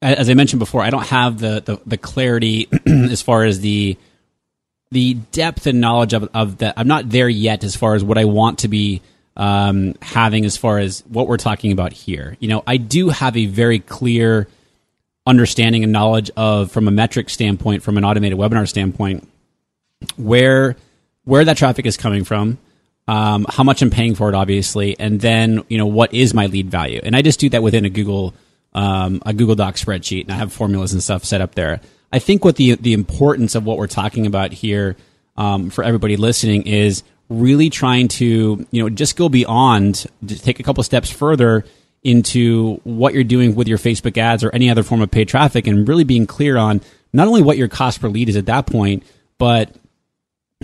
as 0.00 0.30
I 0.30 0.34
mentioned 0.34 0.60
before, 0.60 0.82
I 0.82 0.90
don't 0.90 1.06
have 1.06 1.40
the, 1.40 1.60
the, 1.60 1.80
the 1.86 1.98
clarity 1.98 2.68
as 2.86 3.20
far 3.20 3.42
as 3.42 3.58
the, 3.58 3.96
the 4.90 5.14
depth 5.14 5.66
and 5.66 5.80
knowledge 5.80 6.12
of, 6.12 6.28
of 6.34 6.58
that. 6.58 6.74
I'm 6.76 6.88
not 6.88 7.08
there 7.08 7.28
yet 7.28 7.64
as 7.64 7.76
far 7.76 7.94
as 7.94 8.04
what 8.04 8.18
I 8.18 8.24
want 8.24 8.60
to 8.60 8.68
be 8.68 9.02
um, 9.36 9.94
having 10.00 10.44
as 10.44 10.56
far 10.56 10.78
as 10.78 11.00
what 11.08 11.28
we're 11.28 11.36
talking 11.36 11.72
about 11.72 11.92
here. 11.92 12.36
You 12.40 12.48
know, 12.48 12.62
I 12.66 12.76
do 12.76 13.10
have 13.10 13.36
a 13.36 13.46
very 13.46 13.80
clear 13.80 14.48
understanding 15.26 15.82
and 15.82 15.92
knowledge 15.92 16.30
of, 16.36 16.70
from 16.70 16.88
a 16.88 16.90
metric 16.90 17.28
standpoint, 17.28 17.82
from 17.82 17.98
an 17.98 18.04
automated 18.04 18.38
webinar 18.38 18.68
standpoint, 18.68 19.28
where 20.16 20.76
where 21.24 21.44
that 21.44 21.56
traffic 21.56 21.86
is 21.86 21.96
coming 21.96 22.22
from, 22.22 22.56
um, 23.08 23.46
how 23.48 23.64
much 23.64 23.82
I'm 23.82 23.90
paying 23.90 24.14
for 24.14 24.28
it, 24.28 24.34
obviously, 24.34 24.98
and 24.98 25.20
then 25.20 25.64
you 25.68 25.78
know 25.78 25.86
what 25.86 26.14
is 26.14 26.32
my 26.32 26.46
lead 26.46 26.70
value, 26.70 27.00
and 27.02 27.16
I 27.16 27.22
just 27.22 27.40
do 27.40 27.48
that 27.50 27.62
within 27.62 27.84
a 27.84 27.90
Google 27.90 28.34
um, 28.72 29.22
a 29.26 29.32
Google 29.32 29.54
Doc 29.54 29.74
spreadsheet, 29.74 30.22
and 30.22 30.32
I 30.32 30.36
have 30.36 30.52
formulas 30.52 30.92
and 30.92 31.02
stuff 31.02 31.24
set 31.24 31.40
up 31.40 31.54
there. 31.54 31.80
I 32.16 32.18
think 32.18 32.46
what 32.46 32.56
the 32.56 32.76
the 32.76 32.94
importance 32.94 33.54
of 33.54 33.66
what 33.66 33.76
we're 33.76 33.88
talking 33.88 34.24
about 34.24 34.50
here 34.50 34.96
um, 35.36 35.68
for 35.68 35.84
everybody 35.84 36.16
listening 36.16 36.66
is 36.66 37.02
really 37.28 37.68
trying 37.68 38.08
to 38.08 38.66
you 38.70 38.82
know 38.82 38.88
just 38.88 39.16
go 39.16 39.28
beyond, 39.28 40.06
just 40.24 40.42
take 40.42 40.58
a 40.58 40.62
couple 40.62 40.82
steps 40.82 41.10
further 41.10 41.66
into 42.02 42.80
what 42.84 43.12
you're 43.12 43.22
doing 43.22 43.54
with 43.54 43.68
your 43.68 43.76
Facebook 43.76 44.16
ads 44.16 44.42
or 44.42 44.50
any 44.54 44.70
other 44.70 44.82
form 44.82 45.02
of 45.02 45.10
paid 45.10 45.28
traffic, 45.28 45.66
and 45.66 45.86
really 45.86 46.04
being 46.04 46.26
clear 46.26 46.56
on 46.56 46.80
not 47.12 47.28
only 47.28 47.42
what 47.42 47.58
your 47.58 47.68
cost 47.68 48.00
per 48.00 48.08
lead 48.08 48.30
is 48.30 48.36
at 48.36 48.46
that 48.46 48.64
point, 48.64 49.02
but 49.36 49.76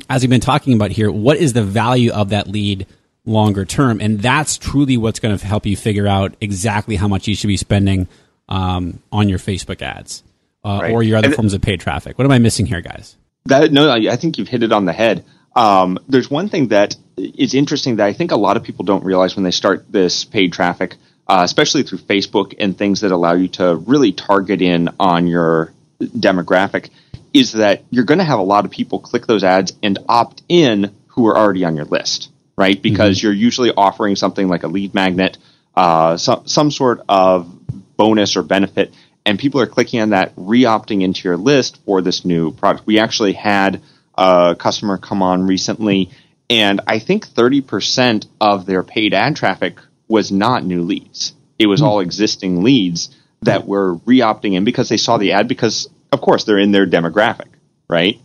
as 0.09 0.23
we've 0.23 0.31
been 0.31 0.41
talking 0.41 0.73
about 0.73 0.91
here, 0.91 1.13
what 1.13 1.37
is 1.37 1.53
the 1.53 1.63
value 1.63 2.13
of 2.13 2.31
that 2.31 2.49
lead 2.49 2.87
longer 3.27 3.67
term? 3.67 4.01
And 4.01 4.21
that's 4.21 4.57
truly 4.57 4.97
what's 4.97 5.21
going 5.21 5.37
to 5.37 5.47
help 5.47 5.67
you 5.67 5.77
figure 5.77 6.07
out 6.07 6.35
exactly 6.41 6.97
how 6.97 7.09
much 7.09 7.29
you 7.29 7.35
should 7.35 7.49
be 7.49 7.59
spending 7.59 8.09
um, 8.49 9.03
on 9.13 9.29
your 9.29 9.39
Facebook 9.39 9.83
ads 9.83 10.23
uh, 10.65 10.79
right. 10.83 10.93
or 10.93 11.03
your 11.03 11.19
other 11.19 11.29
and 11.29 11.35
forms 11.35 11.55
of 11.55 11.61
paid 11.61 11.81
traffic. 11.81 12.19
What 12.19 12.25
am 12.25 12.31
I 12.31 12.39
missing 12.39 12.67
here, 12.67 12.81
guys? 12.81 13.17
That 13.47 13.73
no, 13.73 13.91
I 13.91 14.17
think 14.17 14.39
you've 14.39 14.49
hit 14.49 14.63
it 14.63 14.73
on 14.73 14.85
the 14.85 14.93
head. 14.93 15.25
Um, 15.55 15.99
there's 16.09 16.31
one 16.31 16.49
thing 16.49 16.69
that 16.69 16.97
is 17.17 17.55
interesting 17.55 17.97
that 17.97 18.07
I 18.07 18.13
think 18.13 18.31
a 18.31 18.37
lot 18.37 18.57
of 18.57 18.63
people 18.63 18.85
don't 18.85 19.05
realize 19.05 19.37
when 19.37 19.45
they 19.45 19.51
start 19.51 19.91
this 19.91 20.25
paid 20.25 20.53
traffic, 20.53 20.95
uh, 21.27 21.43
especially 21.45 21.83
through 21.83 21.99
Facebook 21.99 22.55
and 22.59 22.77
things 22.77 23.01
that 23.01 23.13
allow 23.13 23.35
you 23.35 23.49
to 23.49 23.77
really 23.77 24.13
target 24.13 24.63
in 24.63 24.89
on 24.99 25.27
your 25.27 25.73
demographic, 26.01 26.91
is 27.35 27.53
that 27.53 27.83
you're 27.91 28.05
going 28.05 28.19
to 28.19 28.25
have 28.25 28.39
a 28.39 28.45
lot 28.45 28.65
of 28.65 28.71
people 28.71 28.99
click 28.99 29.27
those 29.27 29.45
ads 29.45 29.73
and 29.83 29.99
opt 30.09 30.43
in 30.49 30.95
who 31.09 31.27
are 31.27 31.37
already 31.37 31.65
on 31.65 31.77
your 31.77 31.85
list, 31.85 32.31
right? 32.57 32.81
Because 32.81 33.19
mm-hmm. 33.19 33.27
you're 33.27 33.35
usually 33.35 33.73
offering 33.73 34.17
something 34.17 34.49
like 34.49 34.63
a 34.63 34.69
lead 34.69 34.95
magnet, 34.95 35.37
uh, 35.75 36.17
some 36.17 36.47
some 36.47 36.71
sort 36.71 37.03
of 37.09 37.51
bonus 37.97 38.37
or 38.37 38.43
benefit, 38.43 38.95
and 39.25 39.39
people 39.39 39.61
are 39.61 39.67
clicking 39.67 40.01
on 40.01 40.11
that, 40.11 40.33
re-opting 40.37 41.03
into 41.03 41.29
your 41.29 41.37
list 41.37 41.81
for 41.85 42.03
this 42.03 42.25
new 42.25 42.53
product. 42.53 42.87
We 42.87 42.99
actually 42.99 43.35
had 43.35 43.83
a 44.17 44.57
customer 44.59 44.99
come 44.99 45.23
on 45.23 45.47
recently, 45.47 46.11
and 46.51 46.81
I 46.87 46.99
think 46.99 47.27
30% 47.27 48.27
of 48.41 48.67
their 48.67 48.83
paid 48.83 49.15
ad 49.15 49.37
traffic 49.37 49.79
was 50.09 50.33
not 50.33 50.65
new 50.65 50.83
leads. 50.83 51.35
It 51.59 51.67
was 51.67 51.81
mm-hmm. 51.81 51.89
all 51.89 52.01
existing 52.01 52.63
leads 52.63 53.17
that 53.43 53.67
were 53.67 53.95
re-opting 54.07 54.55
in 54.55 54.65
because 54.65 54.89
they 54.89 54.97
saw 54.97 55.19
the 55.19 55.33
ad 55.33 55.49
because 55.49 55.89
of 56.13 56.21
course 56.21 56.45
they're 56.45 56.59
in 56.59 56.73
their 56.73 56.87
demographic, 56.87 57.49
right? 57.89 58.21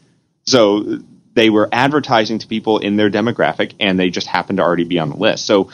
So 0.46 1.00
they 1.34 1.50
were 1.50 1.70
advertising 1.72 2.40
to 2.40 2.48
people 2.48 2.80
in 2.80 2.96
their 2.96 3.10
demographic 3.10 3.74
and 3.80 4.00
they 4.00 4.10
just 4.10 4.28
happened 4.28 4.58
to 4.58 4.64
already 4.64 4.84
be 4.86 5.00
on 5.00 5.10
the 5.10 5.16
list. 5.18 5.46
So 5.46 5.72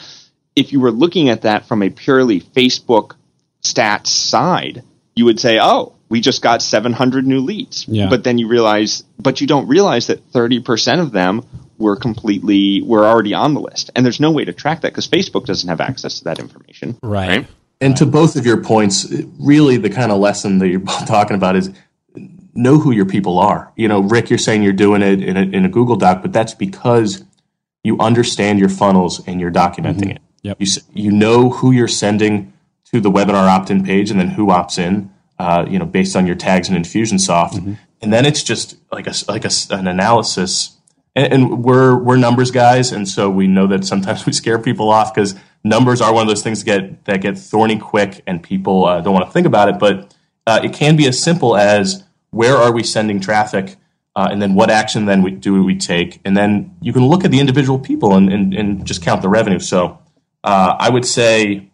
if 0.56 0.72
you 0.72 0.80
were 0.80 0.92
looking 0.92 1.28
at 1.28 1.42
that 1.42 1.66
from 1.66 1.82
a 1.82 1.90
purely 1.90 2.40
Facebook 2.40 3.16
stats 3.62 4.08
side, 4.08 4.82
you 5.14 5.24
would 5.24 5.40
say, 5.40 5.58
"Oh, 5.60 5.94
we 6.08 6.20
just 6.20 6.42
got 6.42 6.62
700 6.62 7.26
new 7.26 7.40
leads." 7.40 7.86
Yeah. 7.88 8.08
But 8.08 8.24
then 8.24 8.38
you 8.38 8.48
realize 8.48 9.04
but 9.18 9.40
you 9.40 9.46
don't 9.46 9.68
realize 9.68 10.08
that 10.08 10.30
30% 10.32 11.00
of 11.00 11.12
them 11.12 11.46
were 11.78 11.96
completely 11.96 12.82
were 12.82 13.04
already 13.04 13.34
on 13.34 13.54
the 13.54 13.60
list. 13.60 13.90
And 13.94 14.04
there's 14.04 14.20
no 14.20 14.30
way 14.30 14.44
to 14.44 14.52
track 14.52 14.82
that 14.82 14.92
because 14.92 15.08
Facebook 15.08 15.46
doesn't 15.46 15.68
have 15.68 15.80
access 15.80 16.18
to 16.18 16.24
that 16.24 16.38
information. 16.38 16.98
Right. 17.02 17.28
right? 17.28 17.46
And 17.80 17.96
to 17.96 18.06
both 18.06 18.36
of 18.36 18.46
your 18.46 18.62
points, 18.62 19.12
really 19.38 19.76
the 19.76 19.90
kind 19.90 20.12
of 20.12 20.18
lesson 20.18 20.58
that 20.58 20.68
you're 20.68 20.80
both 20.80 21.06
talking 21.06 21.36
about 21.36 21.56
is 21.56 21.70
know 22.54 22.78
who 22.78 22.92
your 22.92 23.06
people 23.06 23.38
are. 23.38 23.72
You 23.76 23.88
know, 23.88 24.00
Rick, 24.00 24.30
you're 24.30 24.38
saying 24.38 24.62
you're 24.62 24.72
doing 24.72 25.02
it 25.02 25.22
in 25.22 25.36
a, 25.36 25.42
in 25.42 25.64
a 25.64 25.68
Google 25.68 25.96
Doc, 25.96 26.22
but 26.22 26.32
that's 26.32 26.54
because 26.54 27.24
you 27.82 27.98
understand 27.98 28.58
your 28.58 28.68
funnels 28.68 29.26
and 29.26 29.40
you're 29.40 29.50
documenting 29.50 30.02
mm-hmm. 30.02 30.10
it. 30.10 30.22
Yep. 30.42 30.56
You, 30.60 30.66
you 30.92 31.10
know 31.10 31.50
who 31.50 31.72
you're 31.72 31.88
sending 31.88 32.53
to 32.92 33.00
the 33.00 33.10
webinar 33.10 33.48
opt-in 33.48 33.84
page 33.84 34.10
and 34.10 34.20
then 34.20 34.28
who 34.28 34.46
opts 34.46 34.78
in, 34.78 35.10
uh, 35.38 35.64
you 35.68 35.78
know, 35.78 35.86
based 35.86 36.16
on 36.16 36.26
your 36.26 36.36
tags 36.36 36.68
in 36.68 36.76
Infusionsoft. 36.76 37.52
Mm-hmm. 37.52 37.74
And 38.02 38.12
then 38.12 38.26
it's 38.26 38.42
just 38.42 38.76
like 38.92 39.06
a, 39.06 39.14
like 39.28 39.44
a, 39.44 39.50
an 39.70 39.86
analysis. 39.86 40.76
And, 41.16 41.32
and 41.32 41.64
we're, 41.64 41.96
we're 41.96 42.16
numbers 42.16 42.50
guys. 42.50 42.92
And 42.92 43.08
so 43.08 43.30
we 43.30 43.46
know 43.46 43.66
that 43.66 43.84
sometimes 43.84 44.26
we 44.26 44.32
scare 44.32 44.58
people 44.58 44.90
off 44.90 45.14
because 45.14 45.34
numbers 45.62 46.00
are 46.00 46.12
one 46.12 46.22
of 46.22 46.28
those 46.28 46.42
things 46.42 46.62
that 46.62 46.66
get, 46.66 47.04
that 47.06 47.20
get 47.20 47.38
thorny 47.38 47.78
quick 47.78 48.22
and 48.26 48.42
people 48.42 48.84
uh, 48.84 49.00
don't 49.00 49.14
want 49.14 49.26
to 49.26 49.32
think 49.32 49.46
about 49.46 49.68
it. 49.68 49.78
But 49.78 50.14
uh, 50.46 50.60
it 50.62 50.72
can 50.72 50.96
be 50.96 51.08
as 51.08 51.22
simple 51.22 51.56
as 51.56 52.04
where 52.30 52.56
are 52.56 52.72
we 52.72 52.82
sending 52.82 53.20
traffic, 53.20 53.76
uh, 54.16 54.28
and 54.30 54.42
then 54.42 54.54
what 54.54 54.70
action 54.70 55.06
then 55.06 55.22
we, 55.22 55.30
do 55.30 55.62
we 55.64 55.76
take, 55.76 56.20
and 56.24 56.36
then 56.36 56.76
you 56.80 56.92
can 56.92 57.06
look 57.06 57.24
at 57.24 57.30
the 57.30 57.40
individual 57.40 57.78
people 57.78 58.14
and, 58.14 58.32
and, 58.32 58.54
and 58.54 58.86
just 58.86 59.02
count 59.02 59.22
the 59.22 59.28
revenue. 59.28 59.58
So 59.58 59.98
uh, 60.42 60.76
I 60.78 60.90
would 60.90 61.04
say 61.04 61.70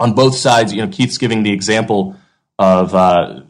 on 0.00 0.14
both 0.14 0.34
sides, 0.34 0.72
you 0.72 0.84
know, 0.84 0.88
Keith's 0.88 1.18
giving 1.18 1.42
the 1.42 1.52
example 1.52 2.16
of 2.58 2.94
uh, 2.94 3.42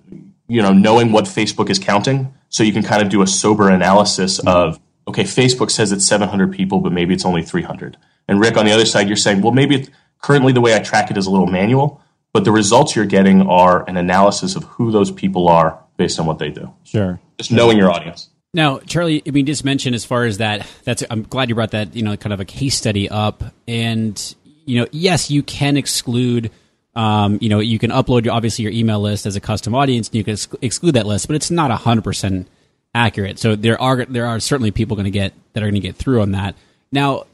you 0.48 0.60
know 0.60 0.72
knowing 0.72 1.12
what 1.12 1.24
Facebook 1.24 1.70
is 1.70 1.78
counting, 1.78 2.34
so 2.48 2.62
you 2.62 2.72
can 2.72 2.82
kind 2.82 3.02
of 3.02 3.08
do 3.08 3.22
a 3.22 3.26
sober 3.26 3.70
analysis 3.70 4.38
of 4.40 4.78
okay, 5.08 5.24
Facebook 5.24 5.70
says 5.70 5.92
it's 5.92 6.06
700 6.06 6.52
people, 6.52 6.80
but 6.80 6.92
maybe 6.92 7.14
it's 7.14 7.24
only 7.24 7.42
300. 7.42 7.96
And 8.28 8.40
Rick, 8.40 8.56
on 8.56 8.64
the 8.64 8.72
other 8.72 8.84
side, 8.84 9.08
you're 9.08 9.16
saying, 9.16 9.40
well, 9.42 9.52
maybe 9.52 9.88
currently 10.20 10.52
the 10.52 10.60
way 10.60 10.74
I 10.74 10.78
track 10.78 11.10
it 11.10 11.16
is 11.16 11.26
a 11.26 11.30
little 11.30 11.48
manual, 11.48 12.00
but 12.32 12.44
the 12.44 12.52
results 12.52 12.94
you're 12.94 13.06
getting 13.06 13.42
are 13.42 13.88
an 13.88 13.96
analysis 13.96 14.54
of 14.54 14.64
who 14.64 14.92
those 14.92 15.10
people 15.10 15.48
are 15.48 15.82
based 15.96 16.20
on 16.20 16.26
what 16.26 16.38
they 16.38 16.50
do. 16.50 16.72
Sure. 16.84 17.20
Just 17.38 17.50
knowing 17.50 17.76
your 17.76 17.90
audience. 17.90 18.28
Now, 18.52 18.78
Charlie, 18.80 19.22
I 19.26 19.30
mean, 19.30 19.46
just 19.46 19.64
mentioned 19.64 19.94
as 19.94 20.04
far 20.04 20.24
as 20.24 20.38
that, 20.38 20.66
that's, 20.84 21.04
I'm 21.08 21.22
glad 21.22 21.48
you 21.48 21.54
brought 21.54 21.70
that, 21.70 21.94
you 21.94 22.02
know, 22.02 22.16
kind 22.16 22.32
of 22.32 22.40
a 22.40 22.44
case 22.44 22.76
study 22.76 23.08
up. 23.08 23.44
And, 23.68 24.34
you 24.64 24.80
know, 24.80 24.86
yes, 24.92 25.30
you 25.30 25.42
can 25.42 25.76
exclude, 25.76 26.50
um, 26.94 27.38
you 27.40 27.48
know, 27.48 27.60
you 27.60 27.78
can 27.78 27.90
upload 27.90 28.24
your, 28.24 28.34
obviously 28.34 28.64
your 28.64 28.72
email 28.72 29.00
list 29.00 29.26
as 29.26 29.36
a 29.36 29.40
custom 29.40 29.74
audience 29.74 30.08
and 30.08 30.16
you 30.16 30.24
can 30.24 30.32
ex- 30.32 30.48
exclude 30.60 30.92
that 30.92 31.06
list, 31.06 31.26
but 31.26 31.36
it's 31.36 31.50
not 31.50 31.70
100% 31.70 32.46
accurate. 32.94 33.38
So 33.38 33.56
there 33.56 33.80
are, 33.80 34.04
there 34.04 34.26
are 34.26 34.40
certainly 34.40 34.70
people 34.70 34.96
going 34.96 35.04
to 35.04 35.10
get, 35.10 35.32
that 35.52 35.62
are 35.62 35.66
going 35.66 35.74
to 35.74 35.80
get 35.80 35.96
through 35.96 36.22
on 36.22 36.32
that. 36.32 36.54
Now, 36.92 37.24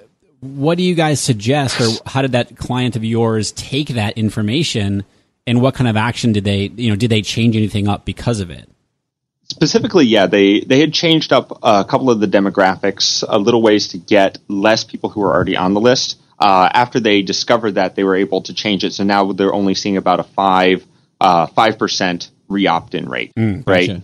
what 0.40 0.78
do 0.78 0.84
you 0.84 0.94
guys 0.94 1.20
suggest 1.20 1.80
or 1.80 1.88
how 2.06 2.22
did 2.22 2.32
that 2.32 2.56
client 2.56 2.96
of 2.96 3.04
yours 3.04 3.52
take 3.52 3.88
that 3.88 4.16
information 4.18 5.04
and 5.46 5.60
what 5.60 5.74
kind 5.74 5.88
of 5.88 5.96
action 5.96 6.32
did 6.32 6.44
they 6.44 6.70
you 6.76 6.90
know 6.90 6.96
did 6.96 7.10
they 7.10 7.22
change 7.22 7.56
anything 7.56 7.88
up 7.88 8.04
because 8.04 8.40
of 8.40 8.50
it 8.50 8.68
specifically 9.48 10.04
yeah 10.04 10.26
they 10.26 10.60
they 10.60 10.80
had 10.80 10.92
changed 10.92 11.32
up 11.32 11.58
a 11.62 11.84
couple 11.84 12.10
of 12.10 12.20
the 12.20 12.26
demographics 12.26 13.24
a 13.26 13.38
little 13.38 13.62
ways 13.62 13.88
to 13.88 13.98
get 13.98 14.38
less 14.48 14.84
people 14.84 15.10
who 15.10 15.22
are 15.22 15.34
already 15.34 15.56
on 15.56 15.74
the 15.74 15.80
list 15.80 16.18
uh, 16.38 16.68
after 16.72 17.00
they 17.00 17.22
discovered 17.22 17.72
that 17.72 17.94
they 17.94 18.04
were 18.04 18.16
able 18.16 18.42
to 18.42 18.54
change 18.54 18.84
it 18.84 18.92
so 18.92 19.04
now 19.04 19.32
they're 19.32 19.54
only 19.54 19.74
seeing 19.74 19.96
about 19.96 20.20
a 20.20 20.24
five 20.24 20.84
uh, 21.20 21.46
five 21.46 21.78
percent 21.78 22.30
re-opt-in 22.48 23.08
rate 23.08 23.32
mm, 23.34 23.66
right 23.66 24.02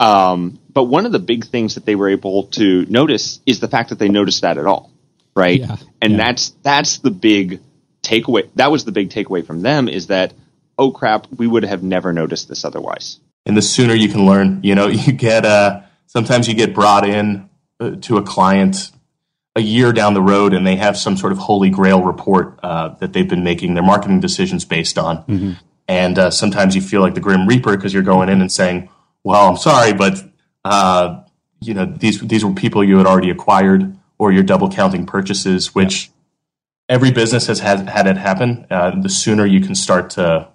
um, 0.00 0.58
but 0.72 0.84
one 0.84 1.06
of 1.06 1.12
the 1.12 1.20
big 1.20 1.44
things 1.44 1.76
that 1.76 1.86
they 1.86 1.94
were 1.94 2.08
able 2.08 2.44
to 2.44 2.84
notice 2.86 3.40
is 3.46 3.60
the 3.60 3.68
fact 3.68 3.90
that 3.90 3.98
they 3.98 4.08
noticed 4.08 4.42
that 4.42 4.58
at 4.58 4.66
all 4.66 4.90
right 5.36 5.60
yeah, 5.60 5.76
and 6.02 6.12
yeah. 6.12 6.18
that's 6.18 6.50
that's 6.62 6.98
the 6.98 7.10
big 7.10 7.60
takeaway 8.02 8.48
that 8.54 8.70
was 8.70 8.84
the 8.84 8.92
big 8.92 9.10
takeaway 9.10 9.44
from 9.44 9.60
them 9.62 9.88
is 9.88 10.08
that 10.08 10.32
oh 10.78 10.90
crap, 10.90 11.26
we 11.32 11.46
would 11.46 11.64
have 11.64 11.82
never 11.82 12.12
noticed 12.12 12.48
this 12.48 12.64
otherwise. 12.64 13.20
And 13.46 13.56
the 13.56 13.62
sooner 13.62 13.94
you 13.94 14.08
can 14.08 14.26
learn, 14.26 14.60
you 14.62 14.74
know, 14.74 14.86
you 14.88 15.12
get 15.12 15.44
uh, 15.44 15.82
sometimes 16.06 16.48
you 16.48 16.54
get 16.54 16.74
brought 16.74 17.08
in 17.08 17.48
uh, 17.80 17.92
to 18.02 18.16
a 18.16 18.22
client 18.22 18.90
a 19.56 19.60
year 19.60 19.92
down 19.92 20.14
the 20.14 20.22
road 20.22 20.52
and 20.52 20.66
they 20.66 20.76
have 20.76 20.96
some 20.96 21.16
sort 21.16 21.32
of 21.32 21.38
holy 21.38 21.70
grail 21.70 22.02
report 22.02 22.58
uh, 22.62 22.88
that 23.00 23.12
they've 23.12 23.28
been 23.28 23.44
making 23.44 23.74
their 23.74 23.84
marketing 23.84 24.20
decisions 24.20 24.64
based 24.64 24.98
on. 24.98 25.18
Mm-hmm. 25.24 25.52
And 25.86 26.18
uh, 26.18 26.30
sometimes 26.30 26.74
you 26.74 26.82
feel 26.82 27.00
like 27.00 27.14
the 27.14 27.20
grim 27.20 27.46
reaper 27.46 27.76
because 27.76 27.92
you're 27.92 28.02
going 28.02 28.28
in 28.30 28.40
and 28.40 28.50
saying, 28.50 28.88
"Well, 29.22 29.50
I'm 29.50 29.58
sorry, 29.58 29.92
but 29.92 30.18
uh, 30.64 31.22
you 31.60 31.74
know 31.74 31.84
these 31.84 32.20
these 32.20 32.42
were 32.42 32.52
people 32.52 32.82
you 32.82 32.96
had 32.96 33.06
already 33.06 33.28
acquired, 33.28 33.94
or 34.16 34.32
you're 34.32 34.42
double 34.42 34.70
counting 34.70 35.04
purchases." 35.04 35.74
Which 35.74 36.06
yeah. 36.06 36.94
every 36.94 37.10
business 37.10 37.48
has 37.48 37.60
had 37.60 37.86
had 37.86 38.06
it 38.06 38.16
happen. 38.16 38.66
Uh, 38.70 38.98
the 38.98 39.10
sooner 39.10 39.44
you 39.44 39.60
can 39.60 39.74
start 39.74 40.08
to 40.10 40.48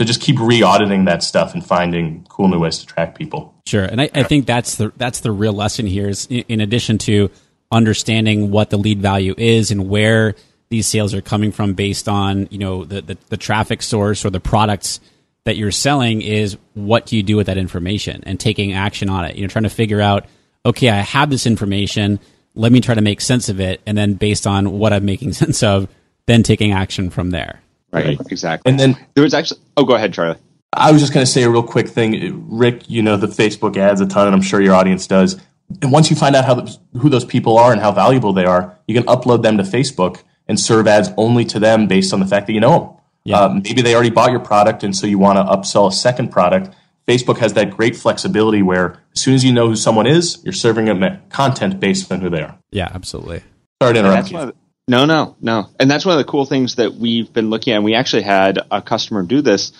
to 0.00 0.04
just 0.04 0.20
keep 0.20 0.40
re-auditing 0.40 1.04
that 1.04 1.22
stuff 1.22 1.54
and 1.54 1.64
finding 1.64 2.26
cool 2.28 2.48
new 2.48 2.58
ways 2.58 2.78
to 2.78 2.86
track 2.86 3.16
people. 3.16 3.54
Sure, 3.66 3.84
and 3.84 4.00
I, 4.00 4.10
I 4.12 4.24
think 4.24 4.46
that's 4.46 4.74
the 4.74 4.92
that's 4.96 5.20
the 5.20 5.30
real 5.30 5.52
lesson 5.52 5.86
here. 5.86 6.08
Is 6.08 6.26
in, 6.26 6.44
in 6.48 6.60
addition 6.60 6.98
to 6.98 7.30
understanding 7.70 8.50
what 8.50 8.70
the 8.70 8.76
lead 8.76 9.00
value 9.00 9.34
is 9.36 9.70
and 9.70 9.88
where 9.88 10.34
these 10.68 10.86
sales 10.86 11.14
are 11.14 11.20
coming 11.20 11.52
from 11.52 11.74
based 11.74 12.08
on 12.08 12.48
you 12.50 12.58
know 12.58 12.84
the, 12.84 13.02
the, 13.02 13.18
the 13.28 13.36
traffic 13.36 13.82
source 13.82 14.24
or 14.24 14.30
the 14.30 14.40
products 14.40 15.00
that 15.44 15.56
you're 15.56 15.70
selling 15.70 16.22
is 16.22 16.58
what 16.74 17.06
do 17.06 17.16
you 17.16 17.22
do 17.22 17.36
with 17.36 17.46
that 17.46 17.56
information 17.56 18.22
and 18.26 18.38
taking 18.38 18.72
action 18.72 19.08
on 19.08 19.24
it. 19.24 19.36
You 19.36 19.42
know, 19.42 19.48
trying 19.48 19.62
to 19.62 19.70
figure 19.70 20.00
out 20.00 20.26
okay, 20.66 20.90
I 20.90 20.96
have 20.96 21.30
this 21.30 21.46
information. 21.46 22.18
Let 22.54 22.72
me 22.72 22.80
try 22.80 22.96
to 22.96 23.00
make 23.00 23.20
sense 23.20 23.48
of 23.48 23.60
it, 23.60 23.80
and 23.86 23.96
then 23.96 24.14
based 24.14 24.46
on 24.46 24.78
what 24.78 24.92
I'm 24.92 25.04
making 25.04 25.32
sense 25.44 25.62
of, 25.62 25.88
then 26.26 26.42
taking 26.42 26.72
action 26.72 27.10
from 27.10 27.30
there. 27.30 27.60
Right, 27.92 28.18
right. 28.18 28.20
exactly. 28.30 28.70
And 28.70 28.78
then 28.78 28.96
there 29.14 29.24
was 29.24 29.32
actually. 29.32 29.60
Oh, 29.76 29.84
go 29.84 29.94
ahead, 29.94 30.12
Charlie. 30.12 30.38
I 30.72 30.92
was 30.92 31.00
just 31.00 31.14
going 31.14 31.24
to 31.24 31.30
say 31.30 31.44
a 31.44 31.48
real 31.48 31.62
quick 31.62 31.88
thing. 31.88 32.48
Rick, 32.50 32.90
you 32.90 33.02
know 33.02 33.16
the 33.16 33.28
Facebook 33.28 33.76
ads 33.76 34.00
a 34.00 34.06
ton, 34.06 34.26
and 34.26 34.34
I'm 34.34 34.42
sure 34.42 34.60
your 34.60 34.74
audience 34.74 35.06
does. 35.06 35.40
And 35.82 35.92
once 35.92 36.10
you 36.10 36.16
find 36.16 36.36
out 36.36 36.44
how 36.44 36.54
the, 36.54 36.78
who 36.98 37.08
those 37.08 37.24
people 37.24 37.58
are 37.58 37.72
and 37.72 37.80
how 37.80 37.92
valuable 37.92 38.32
they 38.32 38.44
are, 38.44 38.78
you 38.86 38.94
can 38.94 39.04
upload 39.04 39.42
them 39.42 39.56
to 39.58 39.64
Facebook 39.64 40.22
and 40.46 40.58
serve 40.58 40.86
ads 40.86 41.10
only 41.16 41.44
to 41.46 41.58
them 41.58 41.88
based 41.88 42.12
on 42.12 42.20
the 42.20 42.26
fact 42.26 42.46
that 42.46 42.52
you 42.52 42.60
know 42.60 42.78
them. 42.78 42.96
Yeah. 43.24 43.40
Uh, 43.40 43.60
maybe 43.64 43.82
they 43.82 43.94
already 43.94 44.10
bought 44.10 44.30
your 44.30 44.40
product, 44.40 44.84
and 44.84 44.94
so 44.94 45.06
you 45.06 45.18
want 45.18 45.36
to 45.38 45.42
upsell 45.42 45.88
a 45.88 45.92
second 45.92 46.30
product. 46.30 46.74
Facebook 47.08 47.38
has 47.38 47.54
that 47.54 47.70
great 47.70 47.96
flexibility 47.96 48.62
where 48.62 49.00
as 49.14 49.20
soon 49.20 49.34
as 49.34 49.44
you 49.44 49.52
know 49.52 49.68
who 49.68 49.76
someone 49.76 50.06
is, 50.06 50.42
you're 50.44 50.52
serving 50.52 50.84
them 50.84 51.20
content 51.28 51.80
based 51.80 52.10
on 52.12 52.20
who 52.20 52.30
they 52.30 52.42
are. 52.42 52.56
Yeah, 52.70 52.88
absolutely. 52.92 53.42
Sorry 53.82 53.94
to 53.94 54.00
interrupt 54.00 54.30
you. 54.30 54.52
No, 54.88 55.04
no, 55.04 55.36
no. 55.40 55.68
And 55.80 55.90
that's 55.90 56.04
one 56.04 56.16
of 56.16 56.24
the 56.24 56.30
cool 56.30 56.46
things 56.46 56.76
that 56.76 56.94
we've 56.94 57.32
been 57.32 57.50
looking 57.50 57.72
at. 57.72 57.76
And 57.76 57.84
we 57.84 57.94
actually 57.94 58.22
had 58.22 58.60
a 58.70 58.80
customer 58.80 59.24
do 59.24 59.42
this 59.42 59.72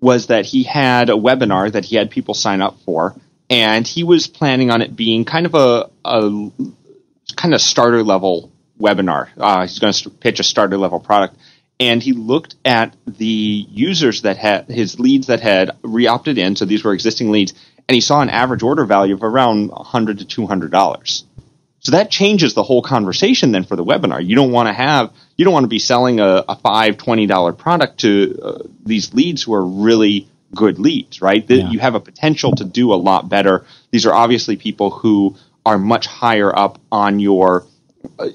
was 0.00 0.26
that 0.26 0.44
he 0.46 0.62
had 0.62 1.10
a 1.10 1.14
webinar 1.14 1.72
that 1.72 1.84
he 1.84 1.96
had 1.96 2.10
people 2.10 2.34
sign 2.34 2.60
up 2.60 2.78
for, 2.84 3.14
and 3.50 3.86
he 3.86 4.04
was 4.04 4.28
planning 4.28 4.70
on 4.70 4.80
it 4.80 4.94
being 4.94 5.24
kind 5.24 5.44
of 5.44 5.54
a, 5.54 5.90
a 6.04 6.50
kind 7.36 7.52
of 7.52 7.60
starter 7.60 8.04
level 8.04 8.52
webinar. 8.78 9.28
Uh, 9.36 9.62
he's 9.62 9.80
going 9.80 9.92
to 9.92 10.10
pitch 10.10 10.38
a 10.38 10.44
starter 10.44 10.78
level 10.78 11.00
product, 11.00 11.36
and 11.80 12.02
he 12.02 12.12
looked 12.12 12.54
at 12.64 12.94
the 13.06 13.66
users 13.70 14.22
that 14.22 14.36
had 14.36 14.68
his 14.68 15.00
leads 15.00 15.26
that 15.26 15.40
had 15.40 15.72
re-opted 15.82 16.38
in. 16.38 16.54
So 16.54 16.64
these 16.64 16.84
were 16.84 16.94
existing 16.94 17.30
leads, 17.30 17.52
and 17.88 17.94
he 17.94 18.00
saw 18.00 18.20
an 18.22 18.30
average 18.30 18.62
order 18.62 18.84
value 18.84 19.14
of 19.14 19.24
around 19.24 19.70
100 19.70 20.20
to 20.20 20.24
200 20.24 20.70
dollars. 20.70 21.24
So 21.80 21.92
that 21.92 22.10
changes 22.10 22.52
the 22.52 22.62
whole 22.62 22.82
conversation 22.82 23.52
then 23.52 23.64
for 23.64 23.74
the 23.74 23.84
webinar. 23.84 24.24
You 24.24 24.36
don't 24.36 24.52
want 24.52 24.68
to 24.68 24.72
have, 24.74 25.14
you 25.36 25.46
don't 25.46 25.54
want 25.54 25.64
to 25.64 25.68
be 25.68 25.78
selling 25.78 26.20
a, 26.20 26.44
a 26.46 26.56
five, 26.56 26.98
$20 26.98 27.56
product 27.56 28.00
to 28.00 28.38
uh, 28.42 28.58
these 28.84 29.14
leads 29.14 29.42
who 29.42 29.54
are 29.54 29.64
really 29.64 30.28
good 30.54 30.78
leads, 30.78 31.22
right? 31.22 31.44
Yeah. 31.48 31.70
You 31.70 31.78
have 31.78 31.94
a 31.94 32.00
potential 32.00 32.52
to 32.56 32.64
do 32.64 32.92
a 32.92 32.96
lot 32.96 33.28
better. 33.28 33.64
These 33.90 34.06
are 34.06 34.14
obviously 34.14 34.56
people 34.56 34.90
who 34.90 35.36
are 35.64 35.78
much 35.78 36.06
higher 36.06 36.56
up 36.56 36.80
on 36.90 37.20
your 37.20 37.66
uh, 38.18 38.28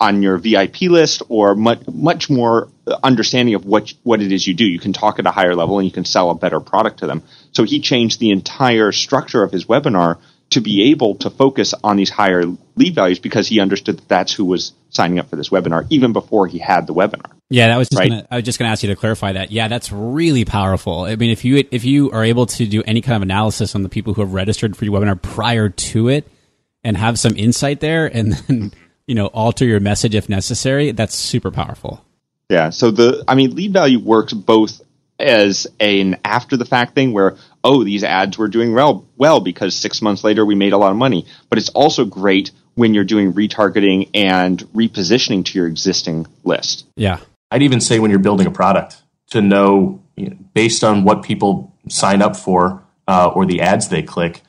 on 0.00 0.22
your 0.22 0.36
VIP 0.36 0.82
list 0.82 1.22
or 1.28 1.54
much 1.54 1.80
much 1.88 2.28
more 2.28 2.68
understanding 3.02 3.54
of 3.54 3.64
what 3.64 3.92
what 4.02 4.20
it 4.20 4.32
is 4.32 4.46
you 4.46 4.54
do. 4.54 4.64
You 4.64 4.78
can 4.78 4.92
talk 4.92 5.18
at 5.18 5.26
a 5.26 5.30
higher 5.30 5.54
level 5.54 5.78
and 5.78 5.86
you 5.86 5.92
can 5.92 6.04
sell 6.04 6.30
a 6.30 6.34
better 6.34 6.60
product 6.60 6.98
to 7.00 7.06
them. 7.06 7.22
So 7.52 7.64
he 7.64 7.80
changed 7.80 8.20
the 8.20 8.30
entire 8.30 8.92
structure 8.92 9.42
of 9.42 9.50
his 9.50 9.64
webinar 9.64 10.18
to 10.50 10.60
be 10.60 10.90
able 10.90 11.16
to 11.16 11.30
focus 11.30 11.74
on 11.84 11.96
these 11.96 12.10
higher 12.10 12.44
lead 12.76 12.94
values 12.94 13.18
because 13.18 13.48
he 13.48 13.60
understood 13.60 13.98
that 13.98 14.08
that's 14.08 14.32
who 14.32 14.44
was 14.44 14.72
signing 14.90 15.18
up 15.18 15.28
for 15.28 15.36
this 15.36 15.50
webinar 15.50 15.86
even 15.90 16.12
before 16.12 16.46
he 16.46 16.58
had 16.58 16.86
the 16.86 16.94
webinar. 16.94 17.30
Yeah, 17.50 17.68
that 17.68 17.76
was 17.76 17.88
just 17.88 17.98
right? 17.98 18.10
gonna, 18.10 18.26
I 18.30 18.36
was 18.36 18.44
just 18.44 18.58
going 18.58 18.68
to 18.68 18.72
ask 18.72 18.82
you 18.82 18.90
to 18.90 18.96
clarify 18.96 19.32
that. 19.32 19.50
Yeah, 19.50 19.68
that's 19.68 19.90
really 19.92 20.44
powerful. 20.44 21.02
I 21.02 21.16
mean, 21.16 21.30
if 21.30 21.44
you 21.44 21.64
if 21.70 21.84
you 21.84 22.10
are 22.12 22.24
able 22.24 22.46
to 22.46 22.66
do 22.66 22.82
any 22.86 23.00
kind 23.00 23.16
of 23.16 23.22
analysis 23.22 23.74
on 23.74 23.82
the 23.82 23.88
people 23.88 24.14
who 24.14 24.20
have 24.22 24.32
registered 24.32 24.76
for 24.76 24.84
your 24.84 24.94
webinar 24.94 25.20
prior 25.20 25.68
to 25.68 26.08
it 26.08 26.26
and 26.84 26.96
have 26.96 27.18
some 27.18 27.34
insight 27.36 27.80
there 27.80 28.06
and 28.06 28.32
then, 28.48 28.72
you 29.06 29.14
know, 29.14 29.26
alter 29.26 29.64
your 29.64 29.80
message 29.80 30.14
if 30.14 30.28
necessary, 30.28 30.92
that's 30.92 31.14
super 31.14 31.50
powerful. 31.50 32.04
Yeah, 32.48 32.70
so 32.70 32.90
the 32.90 33.24
I 33.28 33.34
mean, 33.34 33.54
lead 33.54 33.72
value 33.72 33.98
works 33.98 34.32
both 34.32 34.80
as 35.18 35.66
an 35.80 36.18
after 36.24 36.56
the 36.56 36.64
fact 36.64 36.94
thing 36.94 37.12
where 37.12 37.36
oh 37.64 37.84
these 37.84 38.04
ads 38.04 38.38
were 38.38 38.48
doing 38.48 38.72
well 38.72 39.06
well 39.16 39.40
because 39.40 39.74
6 39.76 40.02
months 40.02 40.24
later 40.24 40.44
we 40.44 40.54
made 40.54 40.72
a 40.72 40.78
lot 40.78 40.90
of 40.90 40.96
money. 40.96 41.26
But 41.48 41.58
it's 41.58 41.70
also 41.70 42.04
great 42.04 42.50
when 42.74 42.94
you're 42.94 43.04
doing 43.04 43.32
retargeting 43.32 44.10
and 44.14 44.60
repositioning 44.74 45.44
to 45.46 45.58
your 45.58 45.66
existing 45.66 46.26
list. 46.44 46.86
Yeah. 46.96 47.18
I'd 47.50 47.62
even 47.62 47.80
say 47.80 47.98
when 47.98 48.10
you're 48.10 48.20
building 48.20 48.46
a 48.46 48.52
product 48.52 49.02
to 49.30 49.42
know, 49.42 50.02
you 50.16 50.30
know 50.30 50.36
based 50.54 50.84
on 50.84 51.04
what 51.04 51.22
people 51.22 51.74
sign 51.88 52.22
up 52.22 52.36
for 52.36 52.84
uh, 53.06 53.28
or 53.34 53.46
the 53.46 53.60
ads 53.60 53.88
they 53.88 54.02
click 54.02 54.42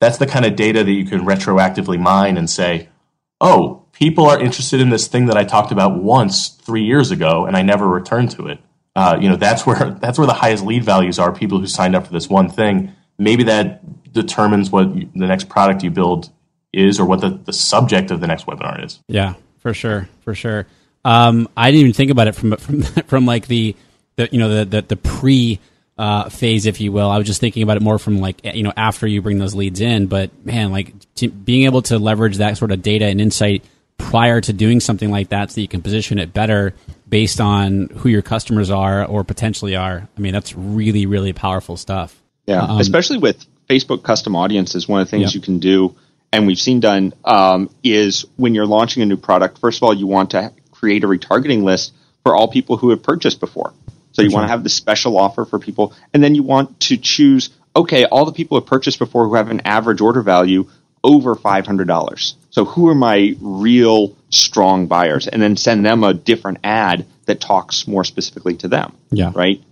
that's 0.00 0.18
the 0.18 0.26
kind 0.26 0.44
of 0.44 0.56
data 0.56 0.84
that 0.84 0.92
you 0.92 1.04
can 1.04 1.20
retroactively 1.20 1.98
mine 1.98 2.36
and 2.36 2.48
say 2.48 2.88
oh 3.40 3.84
people 3.92 4.26
are 4.26 4.38
interested 4.38 4.80
in 4.80 4.90
this 4.90 5.08
thing 5.08 5.26
that 5.26 5.36
i 5.36 5.44
talked 5.44 5.72
about 5.72 6.02
once 6.02 6.48
3 6.48 6.82
years 6.82 7.10
ago 7.10 7.46
and 7.46 7.56
i 7.56 7.62
never 7.62 7.86
returned 7.86 8.30
to 8.30 8.46
it 8.46 8.58
uh, 8.96 9.18
you 9.20 9.28
know 9.28 9.36
that's 9.36 9.64
where 9.64 9.90
that's 10.00 10.18
where 10.18 10.26
the 10.26 10.32
highest 10.32 10.64
lead 10.64 10.82
values 10.82 11.18
are. 11.18 11.32
People 11.32 11.60
who 11.60 11.66
signed 11.66 11.94
up 11.94 12.06
for 12.06 12.12
this 12.12 12.28
one 12.28 12.48
thing. 12.48 12.92
Maybe 13.18 13.44
that 13.44 14.12
determines 14.12 14.70
what 14.70 14.94
you, 14.94 15.08
the 15.14 15.26
next 15.26 15.48
product 15.48 15.84
you 15.84 15.90
build 15.90 16.30
is, 16.72 16.98
or 16.98 17.06
what 17.06 17.20
the, 17.20 17.30
the 17.30 17.52
subject 17.52 18.10
of 18.10 18.20
the 18.20 18.26
next 18.26 18.46
webinar 18.46 18.84
is. 18.84 18.98
Yeah, 19.06 19.34
for 19.58 19.72
sure, 19.72 20.08
for 20.22 20.34
sure. 20.34 20.66
Um, 21.04 21.48
I 21.56 21.70
didn't 21.70 21.82
even 21.82 21.92
think 21.92 22.10
about 22.10 22.26
it 22.26 22.34
from 22.34 22.56
from 22.56 22.82
from 22.82 23.26
like 23.26 23.46
the, 23.46 23.76
the 24.16 24.28
you 24.32 24.38
know 24.38 24.48
the 24.48 24.64
the, 24.64 24.82
the 24.82 24.96
pre 24.96 25.60
uh, 25.98 26.28
phase, 26.30 26.66
if 26.66 26.80
you 26.80 26.90
will. 26.90 27.10
I 27.10 27.18
was 27.18 27.26
just 27.26 27.40
thinking 27.40 27.62
about 27.62 27.76
it 27.76 27.82
more 27.82 27.98
from 27.98 28.18
like 28.18 28.44
you 28.44 28.62
know 28.62 28.72
after 28.76 29.06
you 29.06 29.20
bring 29.20 29.38
those 29.38 29.54
leads 29.54 29.80
in. 29.80 30.06
But 30.06 30.30
man, 30.44 30.72
like 30.72 30.94
being 31.44 31.64
able 31.64 31.82
to 31.82 31.98
leverage 31.98 32.38
that 32.38 32.56
sort 32.56 32.72
of 32.72 32.82
data 32.82 33.04
and 33.04 33.20
insight 33.20 33.62
prior 33.98 34.40
to 34.40 34.52
doing 34.52 34.80
something 34.80 35.10
like 35.10 35.28
that, 35.30 35.50
so 35.50 35.60
you 35.60 35.68
can 35.68 35.82
position 35.82 36.18
it 36.18 36.32
better 36.32 36.74
based 37.08 37.40
on 37.40 37.88
who 37.88 38.08
your 38.08 38.22
customers 38.22 38.70
are 38.70 39.04
or 39.04 39.24
potentially 39.24 39.76
are. 39.76 40.08
I 40.16 40.20
mean, 40.20 40.32
that's 40.32 40.54
really, 40.54 41.06
really 41.06 41.32
powerful 41.32 41.76
stuff. 41.76 42.20
Yeah, 42.46 42.62
um, 42.62 42.80
especially 42.80 43.18
with 43.18 43.44
Facebook 43.68 44.02
custom 44.02 44.36
audiences, 44.36 44.88
one 44.88 45.00
of 45.00 45.06
the 45.06 45.10
things 45.10 45.34
you 45.34 45.40
can 45.40 45.58
do, 45.58 45.96
and 46.32 46.46
we've 46.46 46.58
seen 46.58 46.80
done, 46.80 47.12
um, 47.24 47.70
is 47.82 48.26
when 48.36 48.54
you're 48.54 48.66
launching 48.66 49.02
a 49.02 49.06
new 49.06 49.16
product, 49.16 49.58
first 49.58 49.78
of 49.78 49.82
all, 49.84 49.94
you 49.94 50.06
want 50.06 50.30
to 50.30 50.52
create 50.70 51.04
a 51.04 51.06
retargeting 51.06 51.62
list 51.62 51.92
for 52.22 52.34
all 52.34 52.48
people 52.48 52.76
who 52.76 52.90
have 52.90 53.02
purchased 53.02 53.40
before. 53.40 53.72
So 54.12 54.22
you 54.22 54.30
sure. 54.30 54.38
want 54.38 54.46
to 54.46 54.50
have 54.50 54.62
the 54.62 54.70
special 54.70 55.18
offer 55.18 55.44
for 55.44 55.58
people, 55.58 55.92
and 56.14 56.22
then 56.22 56.34
you 56.34 56.42
want 56.42 56.80
to 56.80 56.96
choose, 56.96 57.50
okay, 57.74 58.04
all 58.04 58.24
the 58.24 58.32
people 58.32 58.56
who 58.56 58.62
have 58.62 58.68
purchased 58.68 58.98
before 58.98 59.28
who 59.28 59.34
have 59.34 59.50
an 59.50 59.62
average 59.64 60.00
order 60.00 60.22
value 60.22 60.68
over 61.04 61.36
$500. 61.36 62.34
So 62.56 62.64
who 62.64 62.88
are 62.88 62.94
my 62.94 63.36
real 63.42 64.16
strong 64.30 64.86
buyers? 64.86 65.28
And 65.28 65.42
then 65.42 65.58
send 65.58 65.84
them 65.84 66.02
a 66.02 66.14
different 66.14 66.60
ad 66.64 67.04
that 67.26 67.38
talks 67.38 67.86
more 67.86 68.02
specifically 68.02 68.56
to 68.56 68.68
them. 68.68 68.96
Yeah. 69.10 69.30
Right. 69.34 69.62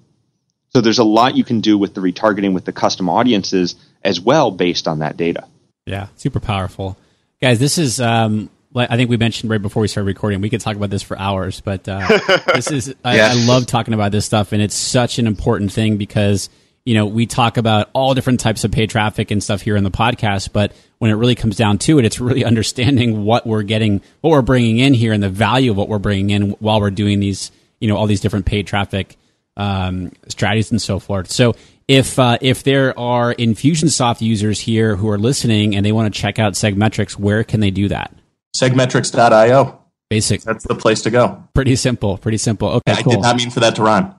So 0.69 0.83
there's 0.83 0.99
a 0.99 1.05
lot 1.05 1.35
you 1.35 1.45
can 1.45 1.63
do 1.63 1.79
with 1.79 1.95
the 1.95 2.03
retargeting 2.03 2.53
with 2.53 2.67
the 2.67 2.73
custom 2.73 3.09
audiences 3.09 3.75
as 4.03 4.21
well 4.21 4.51
based 4.51 4.87
on 4.87 4.99
that 4.99 5.17
data. 5.17 5.47
Yeah. 5.87 6.09
Super 6.17 6.41
powerful. 6.41 6.99
Guys, 7.41 7.59
this 7.59 7.79
is, 7.79 8.03
um, 8.03 8.51
I 8.77 8.99
think 8.99 9.09
we 9.09 9.17
mentioned 9.17 9.51
right 9.51 9.63
before 9.63 9.81
we 9.81 9.89
started 9.89 10.09
recording, 10.09 10.43
we 10.43 10.51
could 10.51 10.61
talk 10.61 10.77
about 10.77 10.91
this 10.91 11.03
for 11.03 11.19
hours, 11.19 11.63
but 11.63 11.89
uh, 11.89 12.07
this 12.55 12.71
is, 12.71 12.95
I, 13.03 13.19
I 13.19 13.33
love 13.47 13.65
talking 13.65 13.95
about 13.95 14.13
this 14.13 14.27
stuff 14.27 14.53
and 14.53 14.61
it's 14.61 14.77
such 14.77 15.19
an 15.19 15.27
important 15.27 15.73
thing 15.73 15.97
because– 15.97 16.51
you 16.85 16.95
know, 16.95 17.07
we 17.07 17.27
talk 17.27 17.57
about 17.57 17.89
all 17.95 18.15
different 18.15 18.41
types 18.41 18.65
of 18.65 18.71
paid 18.71 18.91
traffic 18.91 19.31
and 19.31 19.43
stuff 19.43 19.63
here 19.63 19.77
in 19.77 19.85
the 19.85 19.91
podcast, 19.91 20.53
but 20.53 20.73
when 20.99 21.11
it 21.11 21.15
really 21.15 21.35
comes 21.35 21.57
down 21.57 21.79
to 21.79 21.99
it, 21.99 22.05
it's 22.05 22.21
really 22.21 22.45
understanding 22.45 23.25
what 23.25 23.47
we're 23.47 23.63
getting, 23.63 24.03
what 24.21 24.31
we're 24.31 24.43
bringing 24.43 24.79
in 24.79 24.95
here, 24.95 25.13
and 25.13 25.23
the 25.23 25.31
value 25.31 25.71
of 25.71 25.77
what 25.77 25.89
we're 25.89 25.99
bringing 25.99 26.31
in 26.31 26.51
while 26.61 26.81
we're 26.81 26.91
doing 26.91 27.21
these, 27.21 27.51
you 27.81 27.89
know, 27.89 27.97
all 27.97 28.07
these 28.07 28.21
different 28.21 28.47
paid 28.47 28.67
traffic 28.67 29.17
um, 29.57 30.13
strategies 30.29 30.71
and 30.71 30.83
so 30.83 30.99
forth. 30.99 31.31
So 31.31 31.55
if 31.89 32.19
uh, 32.19 32.39
if 32.41 32.63
there 32.63 32.99
are 32.99 33.35
Infusionsoft 33.35 34.21
users 34.21 34.61
here 34.61 34.97
who 34.97 35.09
are 35.11 35.19
listening 35.19 35.77
and 35.77 35.85
they 35.85 35.93
want 35.93 36.13
to 36.13 36.21
check 36.21 36.39
out 36.39 36.55
Segmetrics, 36.55 37.19
where 37.19 37.45
can 37.45 37.61
they 37.61 37.71
do 37.71 37.89
that? 37.89 38.15
Segmetrics.io. 38.57 39.81
Basic. 40.11 40.43
That's 40.43 40.65
the 40.65 40.75
place 40.75 41.03
to 41.03 41.11
go. 41.11 41.43
Pretty 41.55 41.77
simple. 41.77 42.19
Pretty 42.19 42.39
simple. 42.39 42.69
Okay. 42.69 42.93
I 42.93 43.03
cool. 43.03 43.13
did 43.13 43.23
not 43.23 43.37
mean 43.37 43.51
for 43.51 43.61
that 43.61 43.77
to 43.77 43.83
rhyme. 43.83 44.15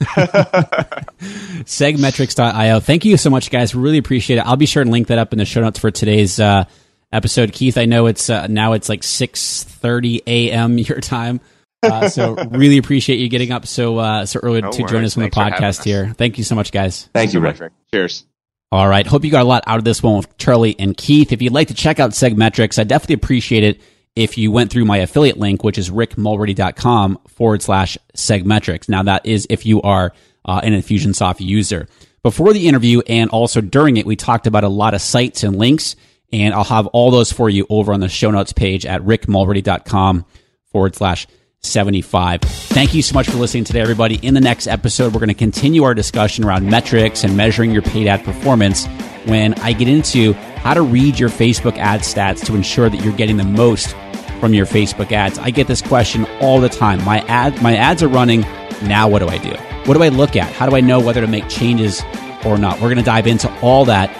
Segmetrics.io. 1.64 2.80
Thank 2.80 3.04
you 3.04 3.16
so 3.16 3.30
much, 3.30 3.50
guys. 3.50 3.74
Really 3.74 3.98
appreciate 3.98 4.38
it. 4.38 4.46
I'll 4.46 4.56
be 4.56 4.66
sure 4.66 4.84
to 4.84 4.90
link 4.90 5.08
that 5.08 5.18
up 5.18 5.32
in 5.32 5.38
the 5.38 5.44
show 5.44 5.60
notes 5.60 5.78
for 5.78 5.90
today's 5.90 6.40
uh, 6.40 6.64
episode. 7.12 7.52
Keith, 7.52 7.76
I 7.78 7.84
know 7.84 8.06
it's 8.06 8.30
uh, 8.30 8.46
now 8.46 8.72
it's 8.72 8.88
like 8.88 9.02
six 9.02 9.62
thirty 9.64 10.22
a.m. 10.26 10.78
your 10.78 11.00
time. 11.00 11.40
Uh, 11.82 12.08
so 12.08 12.34
really 12.50 12.78
appreciate 12.78 13.18
you 13.18 13.28
getting 13.28 13.52
up 13.52 13.66
so 13.66 13.98
uh, 13.98 14.26
so 14.26 14.40
early 14.42 14.60
no 14.60 14.70
to 14.70 14.82
worries. 14.82 14.90
join 14.90 15.04
us 15.04 15.16
on 15.16 15.22
Thanks 15.22 15.36
the 15.36 15.42
podcast 15.42 15.84
here. 15.84 16.14
Thank 16.16 16.38
you 16.38 16.44
so 16.44 16.54
much, 16.54 16.72
guys. 16.72 17.08
Thank 17.12 17.32
you, 17.34 17.40
Rick. 17.40 17.60
Cheers. 17.92 18.24
All 18.72 18.86
right. 18.86 19.06
Hope 19.06 19.24
you 19.24 19.30
got 19.30 19.42
a 19.42 19.48
lot 19.48 19.64
out 19.66 19.78
of 19.78 19.84
this 19.84 20.02
one 20.02 20.16
with 20.18 20.36
Charlie 20.38 20.76
and 20.78 20.96
Keith. 20.96 21.32
If 21.32 21.42
you'd 21.42 21.52
like 21.52 21.68
to 21.68 21.74
check 21.74 21.98
out 21.98 22.12
Segmetrics, 22.12 22.78
I 22.78 22.84
definitely 22.84 23.16
appreciate 23.16 23.64
it 23.64 23.80
if 24.16 24.36
you 24.36 24.50
went 24.50 24.70
through 24.70 24.84
my 24.84 24.98
affiliate 24.98 25.38
link, 25.38 25.62
which 25.64 25.78
is 25.78 25.90
rickmulready.com 25.90 27.18
forward 27.28 27.62
slash 27.62 27.96
segmetrics. 28.16 28.88
Now, 28.88 29.02
that 29.04 29.24
is 29.24 29.46
if 29.50 29.64
you 29.64 29.80
are 29.82 30.12
uh, 30.44 30.60
an 30.62 30.72
Infusionsoft 30.72 31.40
user. 31.40 31.88
Before 32.22 32.52
the 32.52 32.68
interview 32.68 33.00
and 33.06 33.30
also 33.30 33.60
during 33.60 33.96
it, 33.96 34.06
we 34.06 34.16
talked 34.16 34.46
about 34.46 34.64
a 34.64 34.68
lot 34.68 34.94
of 34.94 35.00
sites 35.00 35.42
and 35.42 35.56
links, 35.56 35.96
and 36.32 36.52
I'll 36.52 36.64
have 36.64 36.86
all 36.88 37.10
those 37.10 37.32
for 37.32 37.48
you 37.48 37.66
over 37.70 37.92
on 37.92 38.00
the 38.00 38.08
show 38.08 38.30
notes 38.30 38.52
page 38.52 38.84
at 38.84 39.00
rickmulready.com 39.02 40.26
forward 40.70 40.94
slash 40.94 41.26
75. 41.62 42.40
Thank 42.40 42.94
you 42.94 43.02
so 43.02 43.14
much 43.14 43.28
for 43.28 43.36
listening 43.36 43.64
today, 43.64 43.80
everybody. 43.80 44.16
In 44.16 44.34
the 44.34 44.40
next 44.40 44.66
episode, 44.66 45.12
we're 45.12 45.20
going 45.20 45.28
to 45.28 45.34
continue 45.34 45.84
our 45.84 45.94
discussion 45.94 46.44
around 46.44 46.68
metrics 46.68 47.24
and 47.24 47.36
measuring 47.36 47.70
your 47.70 47.82
paid 47.82 48.06
ad 48.06 48.24
performance 48.24 48.86
when 49.26 49.54
I 49.54 49.72
get 49.72 49.88
into 49.88 50.32
how 50.32 50.74
to 50.74 50.82
read 50.82 51.18
your 51.18 51.28
Facebook 51.28 51.78
ad 51.78 52.00
stats 52.00 52.44
to 52.46 52.54
ensure 52.54 52.88
that 52.88 53.02
you're 53.02 53.16
getting 53.16 53.36
the 53.36 53.44
most 53.44 53.94
from 54.40 54.54
your 54.54 54.66
Facebook 54.66 55.12
ads. 55.12 55.38
I 55.38 55.50
get 55.50 55.66
this 55.66 55.82
question 55.82 56.26
all 56.40 56.60
the 56.60 56.68
time. 56.68 57.04
My 57.04 57.20
ad 57.26 57.60
my 57.62 57.76
ads 57.76 58.02
are 58.02 58.08
running. 58.08 58.40
Now 58.82 59.08
what 59.08 59.18
do 59.20 59.28
I 59.28 59.38
do? 59.38 59.54
What 59.84 59.94
do 59.94 60.02
I 60.02 60.08
look 60.08 60.36
at? 60.36 60.52
How 60.52 60.68
do 60.68 60.76
I 60.76 60.80
know 60.80 61.00
whether 61.00 61.20
to 61.20 61.26
make 61.26 61.48
changes 61.48 62.02
or 62.44 62.58
not? 62.58 62.74
We're 62.76 62.88
going 62.88 62.96
to 62.96 63.02
dive 63.02 63.26
into 63.26 63.50
all 63.60 63.84
that 63.86 64.10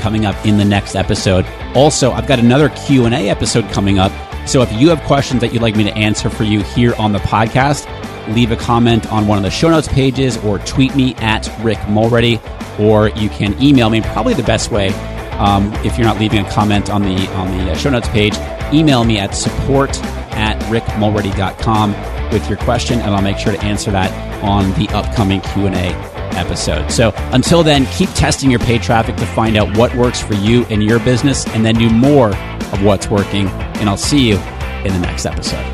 coming 0.00 0.26
up 0.26 0.44
in 0.44 0.58
the 0.58 0.64
next 0.64 0.94
episode. 0.94 1.46
Also, 1.74 2.12
I've 2.12 2.26
got 2.26 2.38
another 2.38 2.68
Q&A 2.68 3.30
episode 3.30 3.70
coming 3.72 3.98
up. 3.98 4.12
So 4.46 4.60
if 4.60 4.70
you 4.72 4.90
have 4.90 5.00
questions 5.04 5.40
that 5.40 5.52
you'd 5.52 5.62
like 5.62 5.76
me 5.76 5.84
to 5.84 5.94
answer 5.96 6.28
for 6.28 6.44
you 6.44 6.62
here 6.62 6.94
on 6.96 7.12
the 7.12 7.18
podcast, 7.20 7.86
leave 8.28 8.50
a 8.50 8.56
comment 8.56 9.10
on 9.12 9.26
one 9.26 9.38
of 9.38 9.44
the 9.44 9.50
show 9.50 9.70
notes 9.70 9.88
pages 9.88 10.36
or 10.38 10.58
tweet 10.60 10.94
me 10.94 11.14
at 11.16 11.48
Rick 11.62 11.78
Mulready, 11.88 12.40
or 12.78 13.08
you 13.10 13.28
can 13.28 13.60
email 13.62 13.90
me. 13.90 14.00
Probably 14.00 14.34
the 14.34 14.42
best 14.42 14.70
way, 14.70 14.88
um, 15.38 15.72
if 15.84 15.98
you're 15.98 16.06
not 16.06 16.18
leaving 16.18 16.44
a 16.44 16.50
comment 16.50 16.90
on 16.90 17.02
the 17.02 17.28
on 17.32 17.58
the 17.58 17.72
uh, 17.72 17.76
show 17.76 17.90
notes 17.90 18.08
page, 18.08 18.34
email 18.72 19.04
me 19.04 19.18
at 19.18 19.34
support 19.34 19.98
at 20.34 20.60
rickmulready.com 20.64 21.92
with 22.32 22.48
your 22.48 22.58
question, 22.58 23.00
and 23.00 23.14
I'll 23.14 23.22
make 23.22 23.38
sure 23.38 23.52
to 23.52 23.60
answer 23.62 23.90
that 23.92 24.12
on 24.42 24.72
the 24.72 24.88
upcoming 24.90 25.40
Q&A 25.40 25.94
episode. 26.36 26.90
So 26.90 27.12
until 27.32 27.62
then, 27.62 27.86
keep 27.86 28.10
testing 28.10 28.50
your 28.50 28.60
paid 28.60 28.82
traffic 28.82 29.16
to 29.16 29.26
find 29.26 29.56
out 29.56 29.76
what 29.76 29.94
works 29.94 30.20
for 30.20 30.34
you 30.34 30.64
and 30.66 30.82
your 30.82 30.98
business, 31.00 31.46
and 31.48 31.64
then 31.64 31.76
do 31.76 31.88
more 31.90 32.34
of 32.36 32.82
what's 32.82 33.08
working. 33.08 33.48
And 33.78 33.88
I'll 33.88 33.96
see 33.96 34.28
you 34.28 34.36
in 34.84 34.92
the 34.92 35.00
next 35.00 35.26
episode. 35.26 35.73